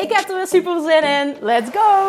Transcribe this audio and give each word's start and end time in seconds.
Ik 0.00 0.12
heb 0.12 0.28
er 0.28 0.36
weer 0.36 0.46
super 0.46 0.80
zin 0.80 1.02
in. 1.02 1.36
Let's 1.40 1.70
go! 1.70 2.08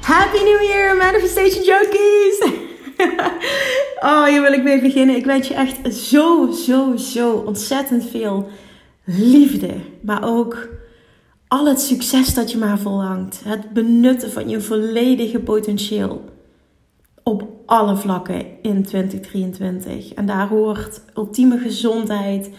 Happy 0.00 0.38
New 0.42 0.62
Year, 0.62 0.96
Manifestation 0.96 1.64
Junkies! 1.64 2.38
oh, 4.00 4.24
hier 4.24 4.42
wil 4.42 4.52
ik 4.52 4.62
mee 4.62 4.80
beginnen. 4.80 5.16
Ik 5.16 5.24
wens 5.24 5.48
je 5.48 5.54
echt 5.54 5.94
zo, 5.94 6.50
zo, 6.52 6.96
zo 6.96 7.32
ontzettend 7.32 8.10
veel 8.10 8.48
liefde. 9.04 9.74
Maar 10.00 10.24
ook 10.24 10.68
al 11.50 11.66
het 11.66 11.80
succes 11.80 12.34
dat 12.34 12.50
je 12.50 12.58
maar 12.58 12.78
verlangt. 12.78 13.40
Het 13.44 13.72
benutten 13.72 14.30
van 14.30 14.48
je 14.48 14.60
volledige 14.60 15.38
potentieel. 15.38 16.24
Op 17.22 17.48
alle 17.66 17.96
vlakken 17.96 18.44
in 18.62 18.82
2023. 18.82 20.12
En 20.14 20.26
daar 20.26 20.48
hoort 20.48 21.02
ultieme 21.16 21.58
gezondheid, 21.58 22.50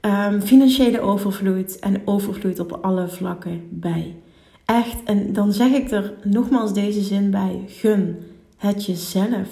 um, 0.00 0.40
financiële 0.40 1.00
overvloed 1.00 1.78
en 1.78 2.02
overvloed 2.04 2.58
op 2.58 2.72
alle 2.72 3.08
vlakken 3.08 3.66
bij. 3.70 4.16
Echt, 4.64 5.02
en 5.04 5.32
dan 5.32 5.52
zeg 5.52 5.72
ik 5.72 5.90
er 5.90 6.14
nogmaals 6.24 6.72
deze 6.72 7.02
zin 7.02 7.30
bij: 7.30 7.64
gun 7.66 8.16
het 8.56 8.84
jezelf 8.86 9.48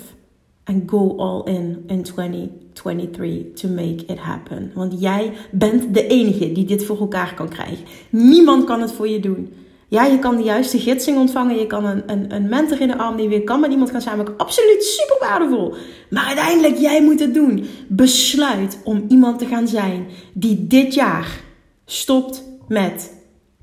en 0.69 0.83
go 0.87 1.17
all 1.17 1.55
in 1.55 1.85
in 1.87 2.03
2023 2.03 3.55
to 3.55 3.69
make 3.69 4.05
it 4.07 4.19
happen. 4.19 4.73
Want 4.75 5.01
jij 5.01 5.33
bent 5.51 5.95
de 5.95 6.07
enige 6.07 6.53
die 6.53 6.65
dit 6.65 6.85
voor 6.85 6.99
elkaar 6.99 7.35
kan 7.35 7.49
krijgen. 7.49 7.85
Niemand 8.11 8.65
kan 8.65 8.81
het 8.81 8.93
voor 8.93 9.09
je 9.09 9.21
doen. 9.21 9.53
Ja, 9.89 10.05
je 10.05 10.19
kan 10.19 10.37
de 10.37 10.43
juiste 10.43 10.79
gidsing 10.79 11.19
ontvangen. 11.19 11.59
Je 11.59 11.67
kan 11.67 11.85
een, 11.85 12.03
een, 12.07 12.35
een 12.35 12.49
mentor 12.49 12.81
in 12.81 12.89
de 12.89 12.99
arm 12.99 13.17
nemen. 13.17 13.33
Je 13.33 13.45
kan 13.45 13.61
met 13.61 13.71
iemand 13.71 13.91
gaan 13.91 14.01
samenwerken. 14.01 14.37
Absoluut 14.37 14.85
super 14.85 15.17
waardevol. 15.29 15.75
Maar 16.11 16.25
uiteindelijk, 16.25 16.77
jij 16.77 17.03
moet 17.03 17.21
het 17.21 17.35
doen. 17.35 17.67
Besluit 17.89 18.79
om 18.85 19.05
iemand 19.09 19.39
te 19.39 19.47
gaan 19.47 19.69
zijn 19.69 20.07
die 20.33 20.67
dit 20.67 20.95
jaar 20.95 21.41
stopt 21.85 22.45
met 22.67 23.18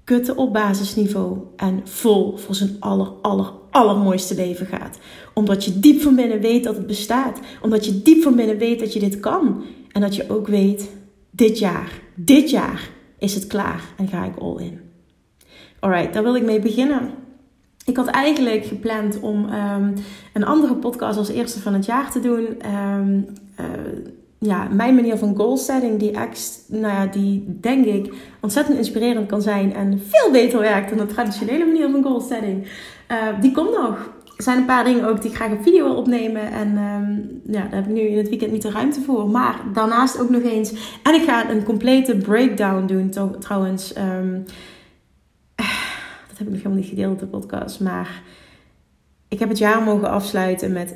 kutten 0.06 0.38
op 0.38 0.54
basisniveau 0.54 1.38
en 1.56 1.82
vol 1.84 2.38
voor 2.38 2.56
zijn 2.56 2.76
aller, 2.80 3.08
aller, 3.22 3.52
allermooiste 3.70 4.36
leven 4.36 4.66
gaat. 4.66 5.00
Omdat 5.34 5.66
je 5.66 5.80
diep 5.80 6.02
van 6.02 6.16
binnen 6.16 6.40
weet 6.40 6.64
dat 6.64 6.76
het 6.76 6.88
bestaat. 6.88 7.40
Omdat 7.62 7.86
je 7.86 8.02
diep 8.02 8.22
van 8.24 8.36
binnen 8.36 8.58
weet 8.58 8.80
dat 8.80 8.94
je 8.94 9.00
dit 9.00 9.20
kan. 9.20 9.64
En 9.92 10.02
dat 10.02 10.16
je 10.16 10.30
ook 10.30 10.48
weet, 10.48 10.90
dit 11.32 11.60
jaar, 11.60 12.02
dit 12.16 12.50
jaar 12.50 12.90
is 13.20 13.36
het 13.36 13.48
klaar 13.48 13.84
en 13.98 14.08
ga 14.08 14.26
ik 14.26 14.38
all 14.38 14.58
in. 14.58 14.80
Alright, 15.80 16.14
daar 16.14 16.24
wil 16.24 16.36
ik 16.36 16.44
mee 16.44 16.60
beginnen. 16.60 17.10
Ik 17.86 17.98
had 17.98 18.08
eigenlijk 18.08 18.66
gepland 18.66 19.20
om 19.20 19.50
um, 19.54 19.94
een 20.34 20.46
andere 20.46 20.76
podcast 20.76 21.18
als 21.18 21.30
eerste 21.30 21.60
van 21.60 21.74
het 21.74 21.86
jaar 21.86 22.12
te 22.12 22.20
doen. 22.20 22.74
Um, 22.76 23.26
uh, 23.60 23.66
ja, 24.46 24.68
mijn 24.72 24.96
manier 24.96 25.18
van 25.18 25.36
goal 25.36 25.58
setting, 25.58 26.00
die, 26.00 26.12
ex, 26.12 26.60
nou 26.68 26.94
ja, 26.94 27.06
die 27.06 27.58
denk 27.62 27.86
ik 27.86 28.14
ontzettend 28.42 28.78
inspirerend 28.78 29.28
kan 29.28 29.42
zijn 29.42 29.74
en 29.74 30.02
veel 30.08 30.32
beter 30.32 30.60
werkt 30.60 30.90
dan 30.90 31.08
de 31.08 31.14
traditionele 31.14 31.66
manier 31.66 31.90
van 31.90 32.04
goal 32.04 32.22
setting. 32.22 32.68
Uh, 33.12 33.42
die 33.42 33.52
komt 33.52 33.72
nog. 33.72 34.14
Er 34.38 34.44
zijn 34.44 34.58
een 34.58 34.66
paar 34.66 34.84
dingen 34.84 35.08
ook 35.08 35.22
die 35.22 35.30
ik 35.30 35.36
graag 35.36 35.52
op 35.52 35.64
video 35.64 35.84
wil 35.86 35.96
opnemen. 35.96 36.52
En 36.52 36.78
um, 36.78 37.42
ja, 37.54 37.62
daar 37.62 37.76
heb 37.76 37.86
ik 37.86 37.94
nu 37.94 38.02
in 38.02 38.18
het 38.18 38.30
weekend 38.30 38.52
niet 38.52 38.62
de 38.62 38.72
ruimte 38.72 39.02
voor. 39.02 39.30
Maar 39.30 39.60
daarnaast 39.74 40.20
ook 40.20 40.30
nog 40.30 40.42
eens. 40.42 40.98
En 41.04 41.14
ik 41.14 41.24
ga 41.24 41.50
een 41.50 41.64
complete 41.64 42.16
breakdown 42.16 42.86
doen 42.86 43.38
trouwens. 43.40 43.98
Um, 43.98 44.44
dat 46.30 46.38
heb 46.38 46.48
ik 46.48 46.54
nog 46.54 46.58
helemaal 46.58 46.78
niet 46.78 46.90
gedeeld 46.90 47.14
op 47.14 47.20
de 47.20 47.26
podcast. 47.26 47.80
Maar 47.80 48.22
ik 49.28 49.40
heb 49.40 49.50
het 49.50 49.58
jaar 49.58 49.82
mogen 49.82 50.10
afsluiten 50.10 50.72
met 50.72 50.96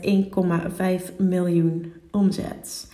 1,5 1.10 1.16
miljoen 1.18 1.94
omzet 2.12 2.88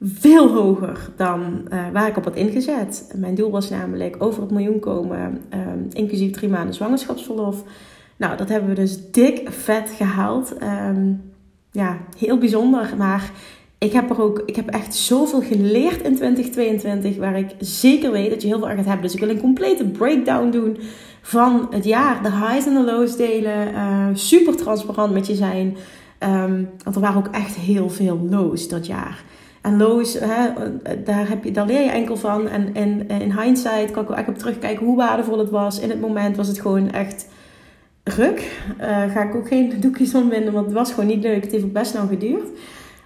veel 0.00 0.48
hoger 0.48 1.10
dan 1.16 1.68
uh, 1.72 1.88
waar 1.92 2.08
ik 2.08 2.16
op 2.16 2.24
had 2.24 2.36
ingezet. 2.36 3.12
Mijn 3.16 3.34
doel 3.34 3.50
was 3.50 3.70
namelijk 3.70 4.16
over 4.18 4.42
het 4.42 4.50
miljoen 4.50 4.78
komen, 4.78 5.42
um, 5.54 5.86
inclusief 5.92 6.32
drie 6.32 6.48
maanden 6.48 6.74
zwangerschapsverlof. 6.74 7.62
Nou, 8.16 8.36
dat 8.36 8.48
hebben 8.48 8.68
we 8.68 8.74
dus 8.74 9.10
dik 9.10 9.50
vet 9.50 9.90
gehaald. 9.90 10.54
Um, 10.62 11.20
ja, 11.72 11.98
heel 12.16 12.38
bijzonder. 12.38 12.94
Maar 12.96 13.30
ik 13.78 13.92
heb 13.92 14.10
er 14.10 14.22
ook, 14.22 14.42
ik 14.46 14.56
heb 14.56 14.68
echt 14.68 14.94
zoveel 14.94 15.40
geleerd 15.40 16.02
in 16.02 16.14
2022, 16.14 17.16
waar 17.16 17.38
ik 17.38 17.54
zeker 17.58 18.10
weet 18.10 18.30
dat 18.30 18.42
je 18.42 18.48
heel 18.48 18.58
veel 18.58 18.68
aan 18.68 18.76
gaat 18.76 18.84
hebben. 18.84 19.02
Dus 19.02 19.14
ik 19.14 19.20
wil 19.20 19.28
een 19.28 19.40
complete 19.40 19.84
breakdown 19.84 20.50
doen 20.50 20.78
van 21.22 21.66
het 21.70 21.84
jaar. 21.84 22.22
De 22.22 22.30
highs 22.30 22.66
en 22.66 22.74
de 22.74 22.84
lows 22.84 23.16
delen. 23.16 23.68
Uh, 23.68 24.06
super 24.14 24.56
transparant 24.56 25.12
met 25.12 25.26
je 25.26 25.34
zijn. 25.34 25.76
Um, 26.20 26.70
want 26.84 26.96
er 26.96 27.02
waren 27.02 27.18
ook 27.18 27.34
echt 27.34 27.54
heel 27.54 27.90
veel 27.90 28.26
lows 28.30 28.68
dat 28.68 28.86
jaar. 28.86 29.24
En 29.68 29.78
daar, 31.04 31.66
leer 31.66 31.82
je 31.82 31.90
enkel 31.90 32.16
van. 32.16 32.48
En 32.48 32.74
in, 32.74 33.08
in 33.08 33.40
hindsight 33.40 33.90
kan 33.90 34.02
ik 34.02 34.10
echt 34.10 34.28
op 34.28 34.38
terugkijken 34.38 34.86
hoe 34.86 34.96
waardevol 34.96 35.38
het 35.38 35.50
was. 35.50 35.80
In 35.80 35.90
het 35.90 36.00
moment 36.00 36.36
was 36.36 36.48
het 36.48 36.60
gewoon 36.60 36.90
echt 36.90 37.28
ruk. 38.04 38.62
Uh, 38.80 38.86
ga 38.86 39.22
ik 39.22 39.34
ook 39.34 39.48
geen 39.48 39.72
doekjes 39.80 40.14
omwinden, 40.14 40.52
want 40.52 40.66
het 40.66 40.74
was 40.74 40.92
gewoon 40.92 41.08
niet 41.08 41.22
leuk. 41.22 41.42
Het 41.42 41.52
heeft 41.52 41.64
ook 41.64 41.72
best 41.72 41.94
lang 41.94 42.08
geduurd. 42.08 42.48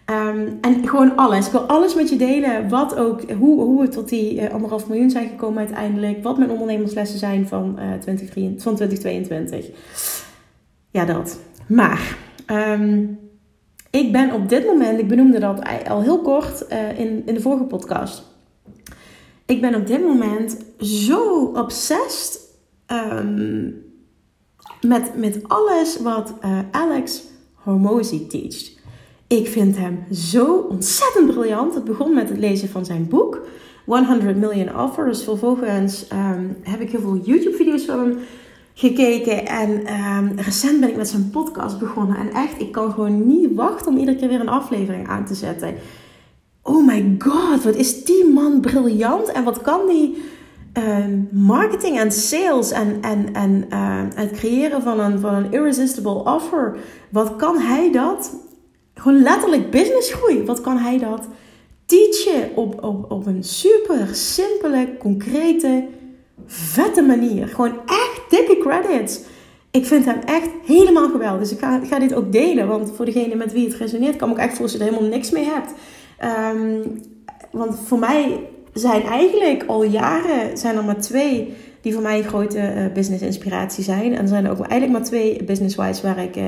Um, 0.06 0.58
en 0.60 0.88
gewoon 0.88 1.16
alles. 1.16 1.46
Ik 1.46 1.52
wil 1.52 1.60
alles 1.60 1.94
met 1.94 2.08
je 2.08 2.16
delen. 2.16 2.68
Wat 2.68 2.96
ook, 2.96 3.30
hoe, 3.30 3.62
hoe 3.62 3.80
we 3.80 3.88
tot 3.88 4.08
die 4.08 4.40
uh, 4.40 4.50
anderhalf 4.50 4.88
miljoen 4.88 5.10
zijn 5.10 5.28
gekomen 5.28 5.58
uiteindelijk. 5.58 6.22
Wat 6.22 6.38
mijn 6.38 6.50
ondernemerslessen 6.50 7.18
zijn 7.18 7.48
van, 7.48 7.68
uh, 7.68 7.74
2023, 7.74 8.62
van 8.62 8.74
2022. 8.74 9.70
Ja, 10.90 11.04
dat. 11.04 11.38
Maar... 11.66 12.16
Um, 12.46 13.18
ik 13.92 14.12
ben 14.12 14.32
op 14.32 14.48
dit 14.48 14.66
moment, 14.66 14.98
ik 14.98 15.08
benoemde 15.08 15.38
dat 15.38 15.60
al 15.88 16.02
heel 16.02 16.20
kort 16.20 16.64
uh, 16.72 16.98
in, 16.98 17.22
in 17.26 17.34
de 17.34 17.40
vorige 17.40 17.64
podcast. 17.64 18.22
Ik 19.46 19.60
ben 19.60 19.74
op 19.74 19.86
dit 19.86 20.02
moment 20.02 20.56
zo 20.78 21.44
obsessed 21.44 22.40
um, 22.86 23.84
met, 24.80 25.16
met 25.16 25.40
alles 25.48 25.98
wat 26.00 26.34
uh, 26.44 26.58
Alex 26.70 27.22
Hormozy 27.54 28.26
teacht. 28.26 28.80
Ik 29.26 29.46
vind 29.46 29.76
hem 29.76 30.04
zo 30.12 30.66
ontzettend 30.70 31.26
briljant. 31.26 31.74
Het 31.74 31.84
begon 31.84 32.14
met 32.14 32.28
het 32.28 32.38
lezen 32.38 32.68
van 32.68 32.84
zijn 32.84 33.08
boek 33.08 33.46
100 33.84 34.36
Million 34.36 34.80
Offers. 34.80 35.24
Vervolgens 35.24 36.06
um, 36.12 36.56
heb 36.62 36.80
ik 36.80 36.90
heel 36.90 37.00
veel 37.00 37.16
YouTube-video's 37.16 37.84
van 37.84 37.98
hem 37.98 38.18
gekeken. 38.74 39.46
En 39.46 39.70
um, 39.70 40.32
recent 40.36 40.80
ben 40.80 40.88
ik 40.88 40.96
met 40.96 41.08
zijn 41.08 41.30
podcast 41.30 41.78
begonnen. 41.78 42.16
En 42.16 42.32
echt, 42.32 42.60
ik 42.60 42.72
kan 42.72 42.92
gewoon 42.92 43.26
niet 43.26 43.54
wachten 43.54 43.92
om 43.92 43.98
iedere 43.98 44.16
keer 44.16 44.28
weer 44.28 44.40
een 44.40 44.48
aflevering 44.48 45.08
aan 45.08 45.24
te 45.24 45.34
zetten. 45.34 45.74
Oh 46.62 46.86
my 46.86 47.14
god, 47.18 47.62
wat 47.62 47.74
is 47.74 48.04
die 48.04 48.28
man 48.28 48.60
briljant. 48.60 49.32
En 49.32 49.44
wat 49.44 49.62
kan 49.62 49.80
die 49.88 50.22
uh, 50.78 51.04
marketing 51.30 51.98
en 51.98 52.12
sales 52.12 52.70
en, 52.70 52.98
en, 53.00 53.34
en 53.34 53.64
uh, 53.70 54.02
het 54.14 54.30
creëren 54.30 54.82
van 54.82 55.00
een, 55.00 55.18
van 55.18 55.34
een 55.34 55.52
irresistible 55.52 56.24
offer. 56.24 56.76
Wat 57.10 57.36
kan 57.36 57.58
hij 57.58 57.92
dat? 57.92 58.36
Gewoon 58.94 59.22
letterlijk 59.22 59.70
businessgroei. 59.70 60.44
Wat 60.44 60.60
kan 60.60 60.76
hij 60.76 60.98
dat 60.98 61.28
teachen 61.86 62.56
op, 62.56 62.84
op, 62.84 63.10
op 63.10 63.26
een 63.26 63.44
super 63.44 64.08
simpele, 64.12 64.96
concrete 64.98 65.86
vette 66.46 67.02
manier. 67.02 67.48
Gewoon 67.48 67.80
echt 67.86 68.22
dikke 68.28 68.58
credits. 68.58 69.20
Ik 69.70 69.86
vind 69.86 70.04
hem 70.04 70.20
echt 70.24 70.48
helemaal 70.66 71.08
geweldig. 71.08 71.40
Dus 71.40 71.52
ik 71.52 71.88
ga, 71.88 71.98
dit 71.98 72.14
ook 72.14 72.32
delen. 72.32 72.68
Want 72.68 72.92
voor 72.96 73.04
degene 73.04 73.34
met 73.34 73.52
wie 73.52 73.68
het 73.68 73.76
resoneert, 73.76 74.16
kan 74.16 74.30
ik 74.30 74.36
echt 74.36 74.56
voelen 74.56 74.70
dat 74.70 74.72
je 74.72 74.78
er 74.78 74.92
helemaal 74.92 75.16
niks 75.16 75.30
mee 75.30 75.44
hebt. 75.44 75.72
Um, 76.54 77.00
want 77.50 77.78
voor 77.86 77.98
mij 77.98 78.40
zijn 78.72 79.02
eigenlijk 79.02 79.64
al 79.66 79.84
jaren 79.84 80.58
zijn 80.58 80.76
er 80.76 80.84
maar 80.84 81.00
twee 81.00 81.54
die 81.80 81.92
voor 81.92 82.02
mij 82.02 82.18
een 82.18 82.24
grote 82.24 82.58
uh, 82.58 82.92
business 82.92 83.22
inspiratie 83.22 83.84
zijn. 83.84 84.14
En 84.14 84.22
er 84.22 84.28
zijn 84.28 84.48
ook 84.48 84.58
eigenlijk 84.58 84.92
maar 84.92 85.02
twee 85.02 85.44
business-wise 85.44 86.02
waar 86.02 86.22
ik 86.22 86.36
uh, 86.36 86.44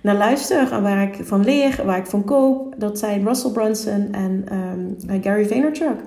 naar 0.00 0.16
luister 0.16 0.72
en 0.72 0.82
waar 0.82 1.02
ik 1.02 1.18
van 1.22 1.44
leer, 1.44 1.82
waar 1.84 1.98
ik 1.98 2.06
van 2.06 2.24
koop. 2.24 2.74
Dat 2.78 2.98
zijn 2.98 3.26
Russell 3.26 3.50
Brunson 3.50 4.08
en 4.12 4.46
um, 5.08 5.22
Gary 5.22 5.46
Vaynerchuk. 5.46 6.00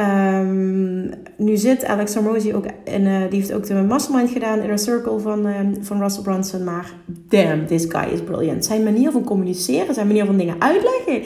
Um, 0.00 1.10
nu 1.36 1.56
zit 1.56 1.84
Alex 1.84 2.14
Hormozy 2.14 2.52
ook 2.52 2.64
in, 2.84 3.02
uh, 3.02 3.20
die 3.30 3.38
heeft 3.38 3.52
ook 3.52 3.66
de 3.66 3.74
mastermind 3.74 4.30
gedaan 4.30 4.58
in 4.58 4.70
een 4.70 4.78
circle 4.78 5.18
van, 5.18 5.46
um, 5.46 5.84
van 5.84 5.98
Russell 5.98 6.22
Brunson. 6.22 6.64
Maar 6.64 6.92
damn, 7.06 7.66
this 7.66 7.84
guy 7.88 8.12
is 8.12 8.22
brilliant. 8.22 8.64
Zijn 8.64 8.82
manier 8.82 9.10
van 9.10 9.24
communiceren, 9.24 9.94
zijn 9.94 10.06
manier 10.06 10.26
van 10.26 10.36
dingen 10.36 10.56
uitleggen, 10.58 11.22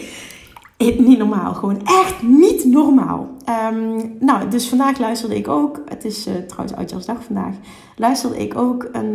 niet 0.79 1.19
normaal. 1.19 1.55
Gewoon 1.55 1.81
echt 1.85 2.23
niet 2.23 2.65
normaal. 2.65 3.29
Um, 3.73 4.17
nou, 4.21 4.49
dus 4.49 4.69
vandaag 4.69 4.99
luisterde 4.99 5.37
ik 5.37 5.49
ook, 5.49 5.83
het 5.89 6.05
is 6.05 6.27
uh, 6.27 6.35
trouwens 6.35 6.77
Oudjaarsdag 6.77 7.25
vandaag, 7.25 7.55
luisterde 7.97 8.39
ik 8.39 8.59
ook 8.59 8.89
een, 8.93 9.15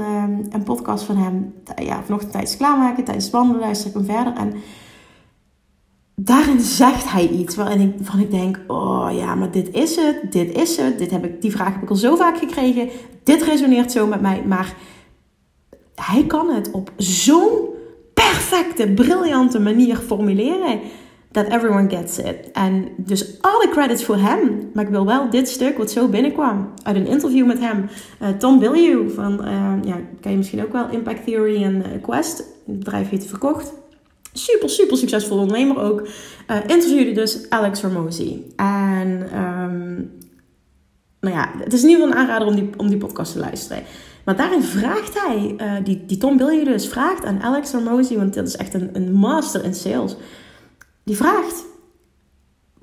een 0.50 0.64
podcast 0.64 1.04
van 1.04 1.18
hem. 1.18 1.54
Ja, 1.76 2.04
vanochtend 2.04 2.32
tijdens 2.32 2.58
klaarmaken, 2.58 3.04
tijdens 3.04 3.30
wandelen 3.30 3.62
luister 3.62 3.88
ik 3.88 3.94
hem 3.94 4.06
verder. 4.06 4.34
En 4.34 4.54
daarin 6.16 6.60
zegt 6.60 7.12
hij 7.12 7.28
iets 7.28 7.56
waarin 7.56 7.82
ik, 7.82 7.94
waarvan 7.98 8.20
ik 8.20 8.32
denk: 8.32 8.60
oh 8.68 9.10
ja, 9.12 9.36
maar 9.36 9.52
dit 9.52 9.74
is 9.74 9.96
het, 9.96 10.32
dit 10.32 10.58
is 10.58 10.78
het. 10.78 11.00
Dit 11.00 11.12
heb 11.12 11.26
ik, 11.26 11.42
die 11.42 11.52
vraag 11.52 11.74
heb 11.74 11.82
ik 11.82 11.90
al 11.90 11.96
zo 11.96 12.16
vaak 12.16 12.38
gekregen. 12.38 12.90
Dit 13.24 13.44
resoneert 13.44 13.92
zo 13.92 14.08
met 14.08 14.22
mij. 14.22 14.44
Maar 14.48 14.76
hij 15.96 16.26
kan 16.26 16.50
het 16.50 16.72
op 16.72 16.92
zo'n 16.98 17.60
perfecte, 18.14 18.92
briljante 18.94 19.60
manier 19.60 19.98
formuleren. 19.98 20.80
That 21.32 21.48
everyone 21.48 21.90
gets 21.90 22.18
it. 22.18 22.52
En 22.54 22.88
dus 22.98 23.42
alle 23.42 23.70
credits 23.72 24.04
voor 24.04 24.18
hem. 24.18 24.70
Maar 24.74 24.84
ik 24.84 24.90
wil 24.90 25.06
wel 25.06 25.30
dit 25.30 25.50
stuk 25.50 25.78
wat 25.78 25.92
zo 25.92 26.08
binnenkwam. 26.08 26.72
Uit 26.84 26.96
een 26.96 27.08
interview 27.08 27.46
met 27.46 27.60
hem. 27.60 27.90
Uh, 28.22 28.30
Tom 28.30 28.60
Bilyeu 28.60 29.10
van, 29.10 29.34
uh, 29.42 29.74
ja, 29.84 29.98
ken 30.22 30.32
je 30.32 30.38
misschien 30.38 30.64
ook 30.64 30.72
wel, 30.72 30.90
Impact 30.90 31.26
Theory 31.26 31.64
en 31.64 31.76
uh, 31.76 32.02
Quest. 32.02 32.38
Het 32.66 32.80
bedrijf 32.80 33.10
heeft 33.10 33.26
verkocht 33.26 33.74
super, 34.38 34.70
super 34.70 34.98
succesvol 34.98 35.38
ondernemer 35.38 35.80
ook, 35.80 36.08
uh, 36.48 36.58
interviewde 36.68 37.12
dus 37.12 37.50
Alex 37.50 37.82
Hormozy. 37.82 38.42
En 38.56 39.40
um, 39.42 40.12
nou 41.20 41.36
ja, 41.36 41.52
het 41.58 41.74
is 41.74 41.84
in 41.84 41.90
ieder 41.90 42.04
geval 42.04 42.20
een 42.20 42.28
aanrader 42.28 42.48
om 42.48 42.56
die, 42.56 42.70
om 42.78 42.90
die 42.90 42.98
podcast 42.98 43.32
te 43.32 43.40
luisteren. 43.40 43.84
Maar 44.26 44.36
daarin 44.36 44.64
vraagt 44.64 45.26
hij, 45.26 45.56
uh, 45.58 45.86
die, 45.86 46.06
die 46.06 46.18
Tom 46.18 46.38
Bilje 46.38 46.64
dus, 46.64 46.88
vraagt 46.88 47.26
aan 47.26 47.42
Alex 47.42 47.72
Hormozy, 47.72 48.16
want 48.16 48.34
dat 48.34 48.48
is 48.48 48.56
echt 48.56 48.74
een, 48.74 48.90
een 48.94 49.14
master 49.14 49.64
in 49.64 49.76
sales. 49.76 50.16
Die 51.04 51.16
vraagt, 51.16 51.66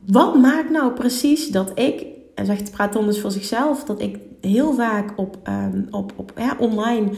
wat 0.07 0.37
maakt 0.37 0.71
nou 0.71 0.93
precies 0.93 1.49
dat 1.49 1.79
ik, 1.79 2.07
en 2.35 2.47
zegt, 2.47 2.71
praat 2.71 2.93
Tom 2.93 3.07
dus 3.07 3.21
voor 3.21 3.31
zichzelf, 3.31 3.85
dat 3.85 4.01
ik 4.01 4.19
heel 4.41 4.75
vaak 4.75 5.13
op, 5.17 5.39
um, 5.49 5.87
op, 5.91 6.13
op 6.17 6.33
ja, 6.37 6.57
online 6.59 7.11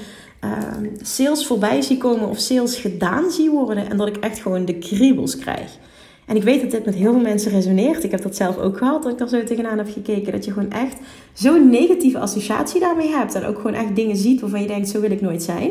Ehm, 0.45 0.87
sales 1.03 1.47
voorbij 1.47 1.83
zie 1.83 1.99
komen 1.99 2.29
of 2.29 2.39
sales 2.39 2.77
gedaan 2.77 3.31
zie 3.31 3.51
worden. 3.51 3.91
En 3.91 3.97
dat 3.97 4.09
ik 4.09 4.17
echt 4.17 4.39
gewoon 4.39 4.65
de 4.65 4.79
kriebels 4.79 5.37
krijg. 5.39 5.79
En 6.27 6.37
ik 6.37 6.43
weet 6.43 6.61
dat 6.61 6.71
dit 6.71 6.85
met 6.85 6.95
heel 6.95 7.13
veel 7.13 7.21
mensen 7.21 7.51
resoneert. 7.51 8.05
Ik 8.05 8.11
heb 8.11 8.23
dat 8.23 8.37
zelf 8.37 8.59
ook 8.59 8.77
gehad, 8.77 9.03
dat 9.03 9.13
ik 9.13 9.21
er 9.21 9.29
zo 9.29 9.45
tegenaan 9.45 9.79
heb 9.79 9.91
gekeken. 9.93 10.33
Dat 10.33 10.45
je 10.45 10.53
gewoon 10.53 10.71
echt 10.71 10.97
zo'n 11.33 11.71
negatieve 11.71 12.19
associatie 12.19 12.81
daarmee 12.81 13.09
hebt. 13.09 13.35
En 13.35 13.45
ook 13.45 13.57
gewoon 13.57 13.75
echt 13.75 13.97
dingen 13.97 14.17
ziet 14.17 14.41
waarvan 14.41 14.61
je 14.61 14.67
denkt, 14.67 14.89
zo 14.89 15.01
wil 15.01 15.11
ik 15.11 15.21
nooit 15.21 15.43
zijn. 15.43 15.71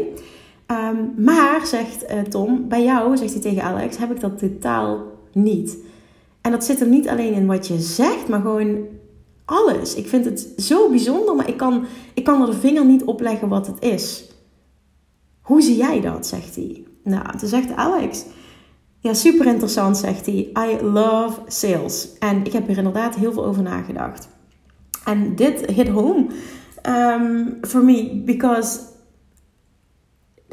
Ehm, 0.66 0.96
maar, 1.18 1.66
zegt 1.66 2.04
uh, 2.04 2.20
Tom, 2.20 2.68
bij 2.68 2.84
jou, 2.84 3.18
zegt 3.18 3.34
hij 3.34 3.42
tegen 3.42 3.64
Alex, 3.64 3.98
heb 3.98 4.12
ik 4.12 4.20
dat 4.20 4.40
totaal 4.40 5.02
niet. 5.34 5.78
En 6.42 6.52
dat 6.52 6.64
zit 6.64 6.82
er 6.82 6.88
niet 6.88 7.08
alleen 7.08 7.34
in 7.34 7.46
wat 7.46 7.68
je 7.68 7.80
zegt, 7.80 8.28
maar 8.28 8.42
gewoon 8.42 8.78
alles. 9.46 9.96
Ik 9.96 10.08
vind 10.08 10.26
het 10.26 10.54
zo 10.58 10.90
bijzonder, 10.90 11.36
maar 11.36 11.50
ik 11.50 11.58
kan, 11.58 11.86
ik 12.14 12.24
kan 12.24 12.42
er 12.42 12.48
de 12.48 12.58
vinger 12.58 12.86
niet 12.86 13.04
op 13.04 13.22
leggen 13.22 13.48
wat 13.48 13.68
het 13.68 13.78
is. 13.80 14.33
Hoe 15.44 15.62
zie 15.62 15.78
jij 15.78 16.02
dat? 16.02 16.28
zegt 16.28 16.56
hij. 16.56 16.84
Nou, 17.04 17.38
toen 17.38 17.50
zegt 17.50 17.76
Alex. 17.76 18.26
Ja, 19.00 19.14
super 19.14 19.46
interessant, 19.46 19.98
zegt 19.98 20.26
hij. 20.26 20.52
I 20.58 20.84
love 20.84 21.42
sales. 21.48 22.18
En 22.20 22.46
ik 22.46 22.54
heb 22.54 22.70
er 22.70 22.78
inderdaad 22.78 23.16
heel 23.16 23.34
veel 23.34 23.46
over 23.46 23.64
nagedacht. 23.64 24.28
En 25.06 25.36
dit 25.36 25.66
hit 25.66 25.88
home 25.88 26.26
um, 26.90 27.58
for 27.62 27.84
me, 27.84 28.22
because 28.26 28.80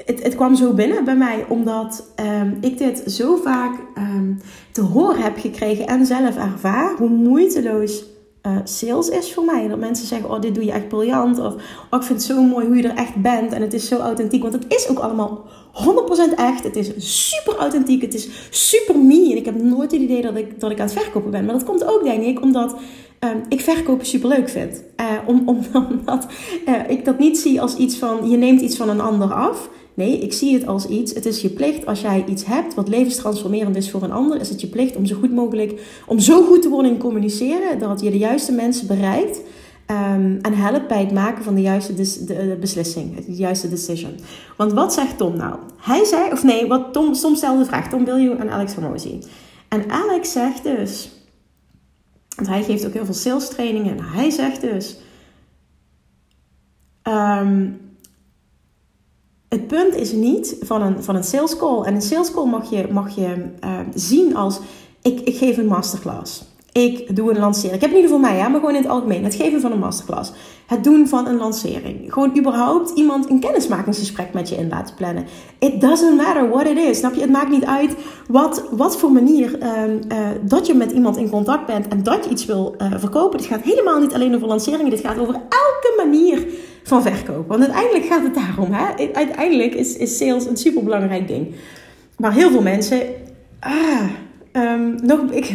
het, 0.05 0.35
kwam 0.35 0.55
zo 0.55 0.73
binnen 0.75 1.05
bij 1.05 1.17
mij, 1.17 1.45
omdat 1.49 2.13
um, 2.21 2.59
ik 2.61 2.79
dit 2.79 3.03
zo 3.07 3.37
vaak 3.37 3.81
um, 3.99 4.41
te 4.73 4.81
horen 4.81 5.23
heb 5.23 5.39
gekregen 5.39 5.87
en 5.87 6.07
zelf 6.07 6.37
ervaar, 6.37 6.97
hoe 6.97 7.09
moeiteloos 7.09 8.05
uh, 8.47 8.57
sales 8.65 9.09
is 9.09 9.33
voor 9.33 9.45
mij. 9.45 9.69
Dat 9.69 9.79
mensen 9.79 10.07
zeggen, 10.07 10.31
oh 10.31 10.41
dit 10.41 10.55
doe 10.55 10.65
je 10.65 10.73
echt 10.73 10.89
briljant. 10.89 11.39
Of 11.39 11.55
oh, 11.91 12.01
ik 12.01 12.03
vind 12.03 12.09
het 12.09 12.23
zo 12.23 12.43
mooi 12.43 12.67
hoe 12.67 12.77
je 12.77 12.89
er 12.89 12.97
echt 12.97 13.15
bent. 13.15 13.53
En 13.53 13.63
het 13.63 13.75
is 13.75 13.89
zo 13.89 13.99
authentiek. 13.99 14.43
Want 14.43 14.55
het 14.55 14.65
is 14.69 14.89
ook 14.89 14.99
allemaal 14.99 15.45
100% 16.33 16.35
echt. 16.37 16.65
Het 16.65 16.77
is 16.77 16.93
super 17.29 17.57
authentiek. 17.57 18.03
Het 18.03 18.15
is 18.15 18.29
super 18.51 18.99
me. 18.99 19.31
En 19.31 19.37
ik 19.37 19.45
heb 19.45 19.63
nooit 19.63 19.91
het 19.91 20.01
idee 20.01 20.23
dat 20.23 20.37
ik, 20.37 20.61
dat 20.61 20.71
ik 20.71 20.81
aan 20.81 20.87
het 20.87 21.03
verkopen 21.03 21.31
ben. 21.31 21.45
Maar 21.45 21.55
dat 21.55 21.65
komt 21.65 21.85
ook 21.85 22.05
denk 22.05 22.23
ik 22.23 22.43
omdat 22.43 22.77
um, 23.21 23.43
ik 23.49 23.61
verkopen 23.61 24.07
super 24.07 24.29
leuk 24.29 24.49
vind. 24.49 24.83
Uh, 25.01 25.07
om, 25.27 25.43
om, 25.49 25.61
omdat 25.91 26.27
uh, 26.67 26.75
ik 26.89 27.05
dat 27.05 27.19
niet 27.19 27.39
zie 27.39 27.61
als 27.61 27.77
iets 27.77 27.97
van, 27.97 28.31
je 28.31 28.37
neemt 28.37 28.61
iets 28.61 28.77
van 28.77 28.89
een 28.89 29.01
ander 29.01 29.33
af. 29.33 29.69
Nee, 30.01 30.19
ik 30.19 30.33
zie 30.33 30.55
het 30.55 30.67
als 30.67 30.87
iets. 30.87 31.15
Het 31.15 31.27
is 31.27 31.41
je 31.41 31.49
plicht 31.49 31.87
als 31.87 32.01
jij 32.01 32.25
iets 32.29 32.45
hebt 32.45 32.75
wat 32.75 32.89
levenstransformerend 32.89 33.77
is 33.77 33.91
voor 33.91 34.03
een 34.03 34.13
ander, 34.13 34.41
is 34.41 34.49
het 34.49 34.61
je 34.61 34.67
plicht 34.67 34.97
om 34.97 35.07
zo 35.07 35.17
goed 35.17 35.33
mogelijk, 35.33 35.81
om 36.07 36.19
zo 36.19 36.43
goed 36.43 36.63
te 36.63 36.69
worden 36.69 36.93
in 36.93 36.99
communiceren 36.99 37.79
dat 37.79 38.01
je 38.01 38.11
de 38.11 38.19
juiste 38.19 38.53
mensen 38.53 38.87
bereikt. 38.87 39.41
Um, 39.87 40.39
en 40.43 40.55
helpt 40.55 40.89
bij 40.89 41.01
het 41.01 41.13
maken 41.13 41.45
van 41.45 41.55
de 41.55 41.61
juiste 41.61 41.95
de, 41.95 42.25
de 42.27 42.57
beslissing, 42.61 43.25
de 43.25 43.35
juiste 43.35 43.69
decision. 43.69 44.15
Want 44.57 44.73
wat 44.73 44.93
zegt 44.93 45.19
Tom 45.19 45.37
nou? 45.37 45.59
Hij 45.77 46.05
zei, 46.05 46.33
of 46.33 46.45
nee, 46.45 46.67
wat 46.67 46.93
Tom, 46.93 47.13
Tom 47.13 47.35
stelde 47.35 47.59
de 47.59 47.65
vraag, 47.65 47.89
Tom 47.89 48.05
Bilju 48.05 48.37
en 48.37 48.51
Alex 48.51 48.75
Hormozy. 48.75 49.19
En 49.69 49.91
Alex 49.91 50.33
zegt 50.33 50.63
dus, 50.63 51.11
want 52.37 52.49
hij 52.49 52.63
geeft 52.63 52.87
ook 52.87 52.93
heel 52.93 53.05
veel 53.05 53.15
sales 53.15 53.49
trainingen, 53.49 53.99
en 53.99 54.05
hij 54.05 54.31
zegt 54.31 54.61
dus, 54.61 54.97
um, 57.09 57.90
het 59.51 59.67
punt 59.67 59.95
is 59.97 60.13
niet 60.13 60.57
van 60.61 60.83
een, 60.83 61.03
van 61.03 61.17
een 61.17 61.25
sales 61.25 61.57
call. 61.57 61.83
En 61.83 61.95
een 61.95 62.03
sales 62.03 62.31
call 62.31 62.47
mag 62.47 62.71
je, 62.71 62.87
mag 62.91 63.15
je 63.15 63.45
uh, 63.65 63.79
zien 63.95 64.37
als: 64.37 64.61
ik, 65.03 65.21
ik 65.21 65.37
geef 65.37 65.57
een 65.57 65.67
masterclass. 65.67 66.43
Ik 66.73 67.17
doe 67.17 67.31
een 67.31 67.39
lancering. 67.39 67.75
Ik 67.75 67.81
heb 67.81 67.93
niet 67.93 68.09
voor 68.09 68.21
mij, 68.21 68.37
ja, 68.37 68.49
maar 68.49 68.61
gewoon 68.61 68.75
in 68.75 68.83
het 68.83 68.91
algemeen. 68.91 69.25
Het 69.25 69.35
geven 69.35 69.61
van 69.61 69.73
een 69.73 69.79
masterclass. 69.79 70.33
Het 70.67 70.85
doen 70.85 71.09
van 71.09 71.27
een 71.27 71.37
lancering. 71.37 72.13
Gewoon 72.13 72.39
überhaupt 72.39 72.91
iemand 72.91 73.31
een 73.31 73.41
kennismakingsgesprek 73.41 74.33
met 74.33 74.49
je 74.49 74.57
in 74.57 74.69
laten 74.69 74.95
plannen. 74.95 75.25
It 75.59 75.81
doesn't 75.81 76.17
matter 76.17 76.49
what 76.49 76.67
it 76.67 76.79
is. 76.79 76.99
Snap 76.99 77.15
je? 77.15 77.21
Het 77.21 77.31
maakt 77.31 77.51
niet 77.51 77.65
uit 77.65 77.95
wat, 78.29 78.65
wat 78.71 78.97
voor 78.97 79.13
manier 79.13 79.59
uh, 79.63 79.69
uh, 79.69 80.29
dat 80.43 80.67
je 80.67 80.75
met 80.75 80.93
iemand 80.93 81.17
in 81.17 81.31
contact 81.31 81.67
bent 81.67 81.89
en 81.89 82.03
dat 82.03 82.25
je 82.25 82.31
iets 82.31 82.45
wil 82.45 82.75
uh, 82.79 82.93
verkopen. 82.97 83.39
Dit 83.39 83.47
gaat 83.47 83.63
helemaal 83.63 84.01
niet 84.01 84.15
alleen 84.15 84.35
over 84.35 84.49
lanceringen. 84.49 84.91
Dit 84.91 85.01
gaat 85.01 85.19
over 85.19 85.35
elke 85.35 85.95
manier 85.97 86.47
van. 86.91 87.45
Want 87.47 87.61
uiteindelijk 87.61 88.05
gaat 88.05 88.23
het 88.23 88.35
daarom. 88.35 88.73
Hè? 88.73 89.13
Uiteindelijk 89.13 89.75
is, 89.75 89.97
is 89.97 90.17
sales 90.17 90.47
een 90.47 90.57
superbelangrijk 90.57 91.29
ding. 91.29 91.55
Maar 92.17 92.33
heel 92.33 92.51
veel 92.51 92.63
mensen. 92.63 93.03
Ah, 93.61 94.11
um, 94.53 94.95
nog, 95.03 95.21
ik, 95.41 95.55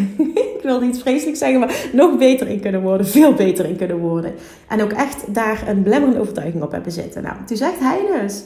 wilde 0.63 0.85
iets 0.85 0.99
vreselijks 0.99 1.39
zeggen, 1.39 1.59
maar 1.59 1.89
nog 1.93 2.17
beter 2.17 2.47
in 2.47 2.59
kunnen 2.59 2.81
worden. 2.81 3.07
Veel 3.07 3.33
beter 3.33 3.65
in 3.65 3.75
kunnen 3.75 3.97
worden. 3.97 4.33
En 4.67 4.81
ook 4.81 4.91
echt 4.91 5.33
daar 5.33 5.63
een 5.67 5.83
belemmerende 5.83 6.21
overtuiging 6.21 6.63
op 6.63 6.71
hebben 6.71 6.91
zitten. 6.91 7.23
Nou, 7.23 7.35
toen 7.45 7.57
zegt 7.57 7.79
hij 7.79 7.99
dus. 8.21 8.43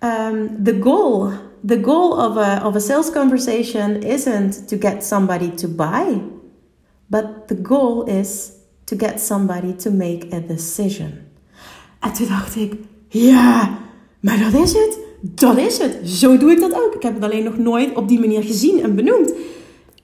Um, 0.00 0.64
the 0.64 0.78
goal, 0.80 1.30
the 1.66 1.82
goal 1.82 2.10
of 2.10 2.36
a, 2.36 2.66
of 2.66 2.74
a 2.74 2.78
sales 2.78 3.10
conversation 3.10 4.02
isn't 4.02 4.68
to 4.68 4.76
get 4.80 5.04
somebody 5.04 5.50
to 5.50 5.68
buy, 5.68 6.20
but 7.06 7.24
the 7.46 7.58
goal 7.62 8.04
is 8.04 8.50
to 8.84 8.96
get 8.96 9.20
somebody 9.20 9.74
to 9.74 9.90
make 9.90 10.26
a 10.32 10.40
decision. 10.40 11.23
En 12.04 12.12
toen 12.12 12.28
dacht 12.28 12.56
ik, 12.56 12.74
ja, 13.08 13.78
maar 14.20 14.38
dat 14.38 14.62
is 14.62 14.72
het. 14.72 14.98
Dat 15.20 15.58
is 15.58 15.78
het. 15.78 15.98
Zo 16.04 16.36
doe 16.36 16.50
ik 16.50 16.60
dat 16.60 16.74
ook. 16.74 16.94
Ik 16.94 17.02
heb 17.02 17.14
het 17.14 17.24
alleen 17.24 17.44
nog 17.44 17.58
nooit 17.58 17.96
op 17.96 18.08
die 18.08 18.20
manier 18.20 18.42
gezien 18.42 18.82
en 18.82 18.94
benoemd. 18.94 19.32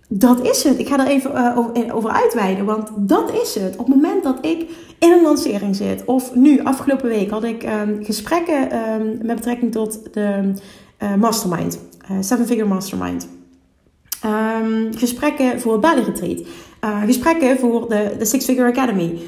Dat 0.09 0.49
is 0.49 0.65
het. 0.65 0.79
Ik 0.79 0.89
ga 0.89 0.99
er 0.99 1.07
even 1.07 1.31
uh, 1.35 1.95
over 1.97 2.11
uitweiden, 2.11 2.65
want 2.65 2.89
dat 2.97 3.33
is 3.43 3.55
het. 3.55 3.77
Op 3.77 3.87
het 3.87 3.95
moment 3.95 4.23
dat 4.23 4.39
ik 4.41 4.71
in 4.99 5.13
een 5.13 5.23
lancering 5.23 5.77
zit, 5.77 6.05
of 6.05 6.35
nu, 6.35 6.63
afgelopen 6.63 7.09
week, 7.09 7.31
had 7.31 7.45
ik 7.45 7.63
um, 7.63 8.05
gesprekken 8.05 8.79
um, 8.79 9.19
met 9.23 9.37
betrekking 9.37 9.73
tot 9.73 10.01
de 10.13 10.53
uh, 11.03 11.15
mastermind, 11.15 11.79
Seven 12.21 12.47
Figure 12.47 12.69
Mastermind. 12.69 13.29
Um, 14.63 14.97
gesprekken 14.97 15.61
voor 15.61 15.73
het 15.73 15.81
Bali 15.81 16.03
Retreat. 16.03 16.43
gesprekken 17.07 17.59
voor 17.59 17.89
de, 17.89 18.15
de 18.19 18.25
Six 18.25 18.45
Figure 18.45 18.69
Academy 18.69 19.19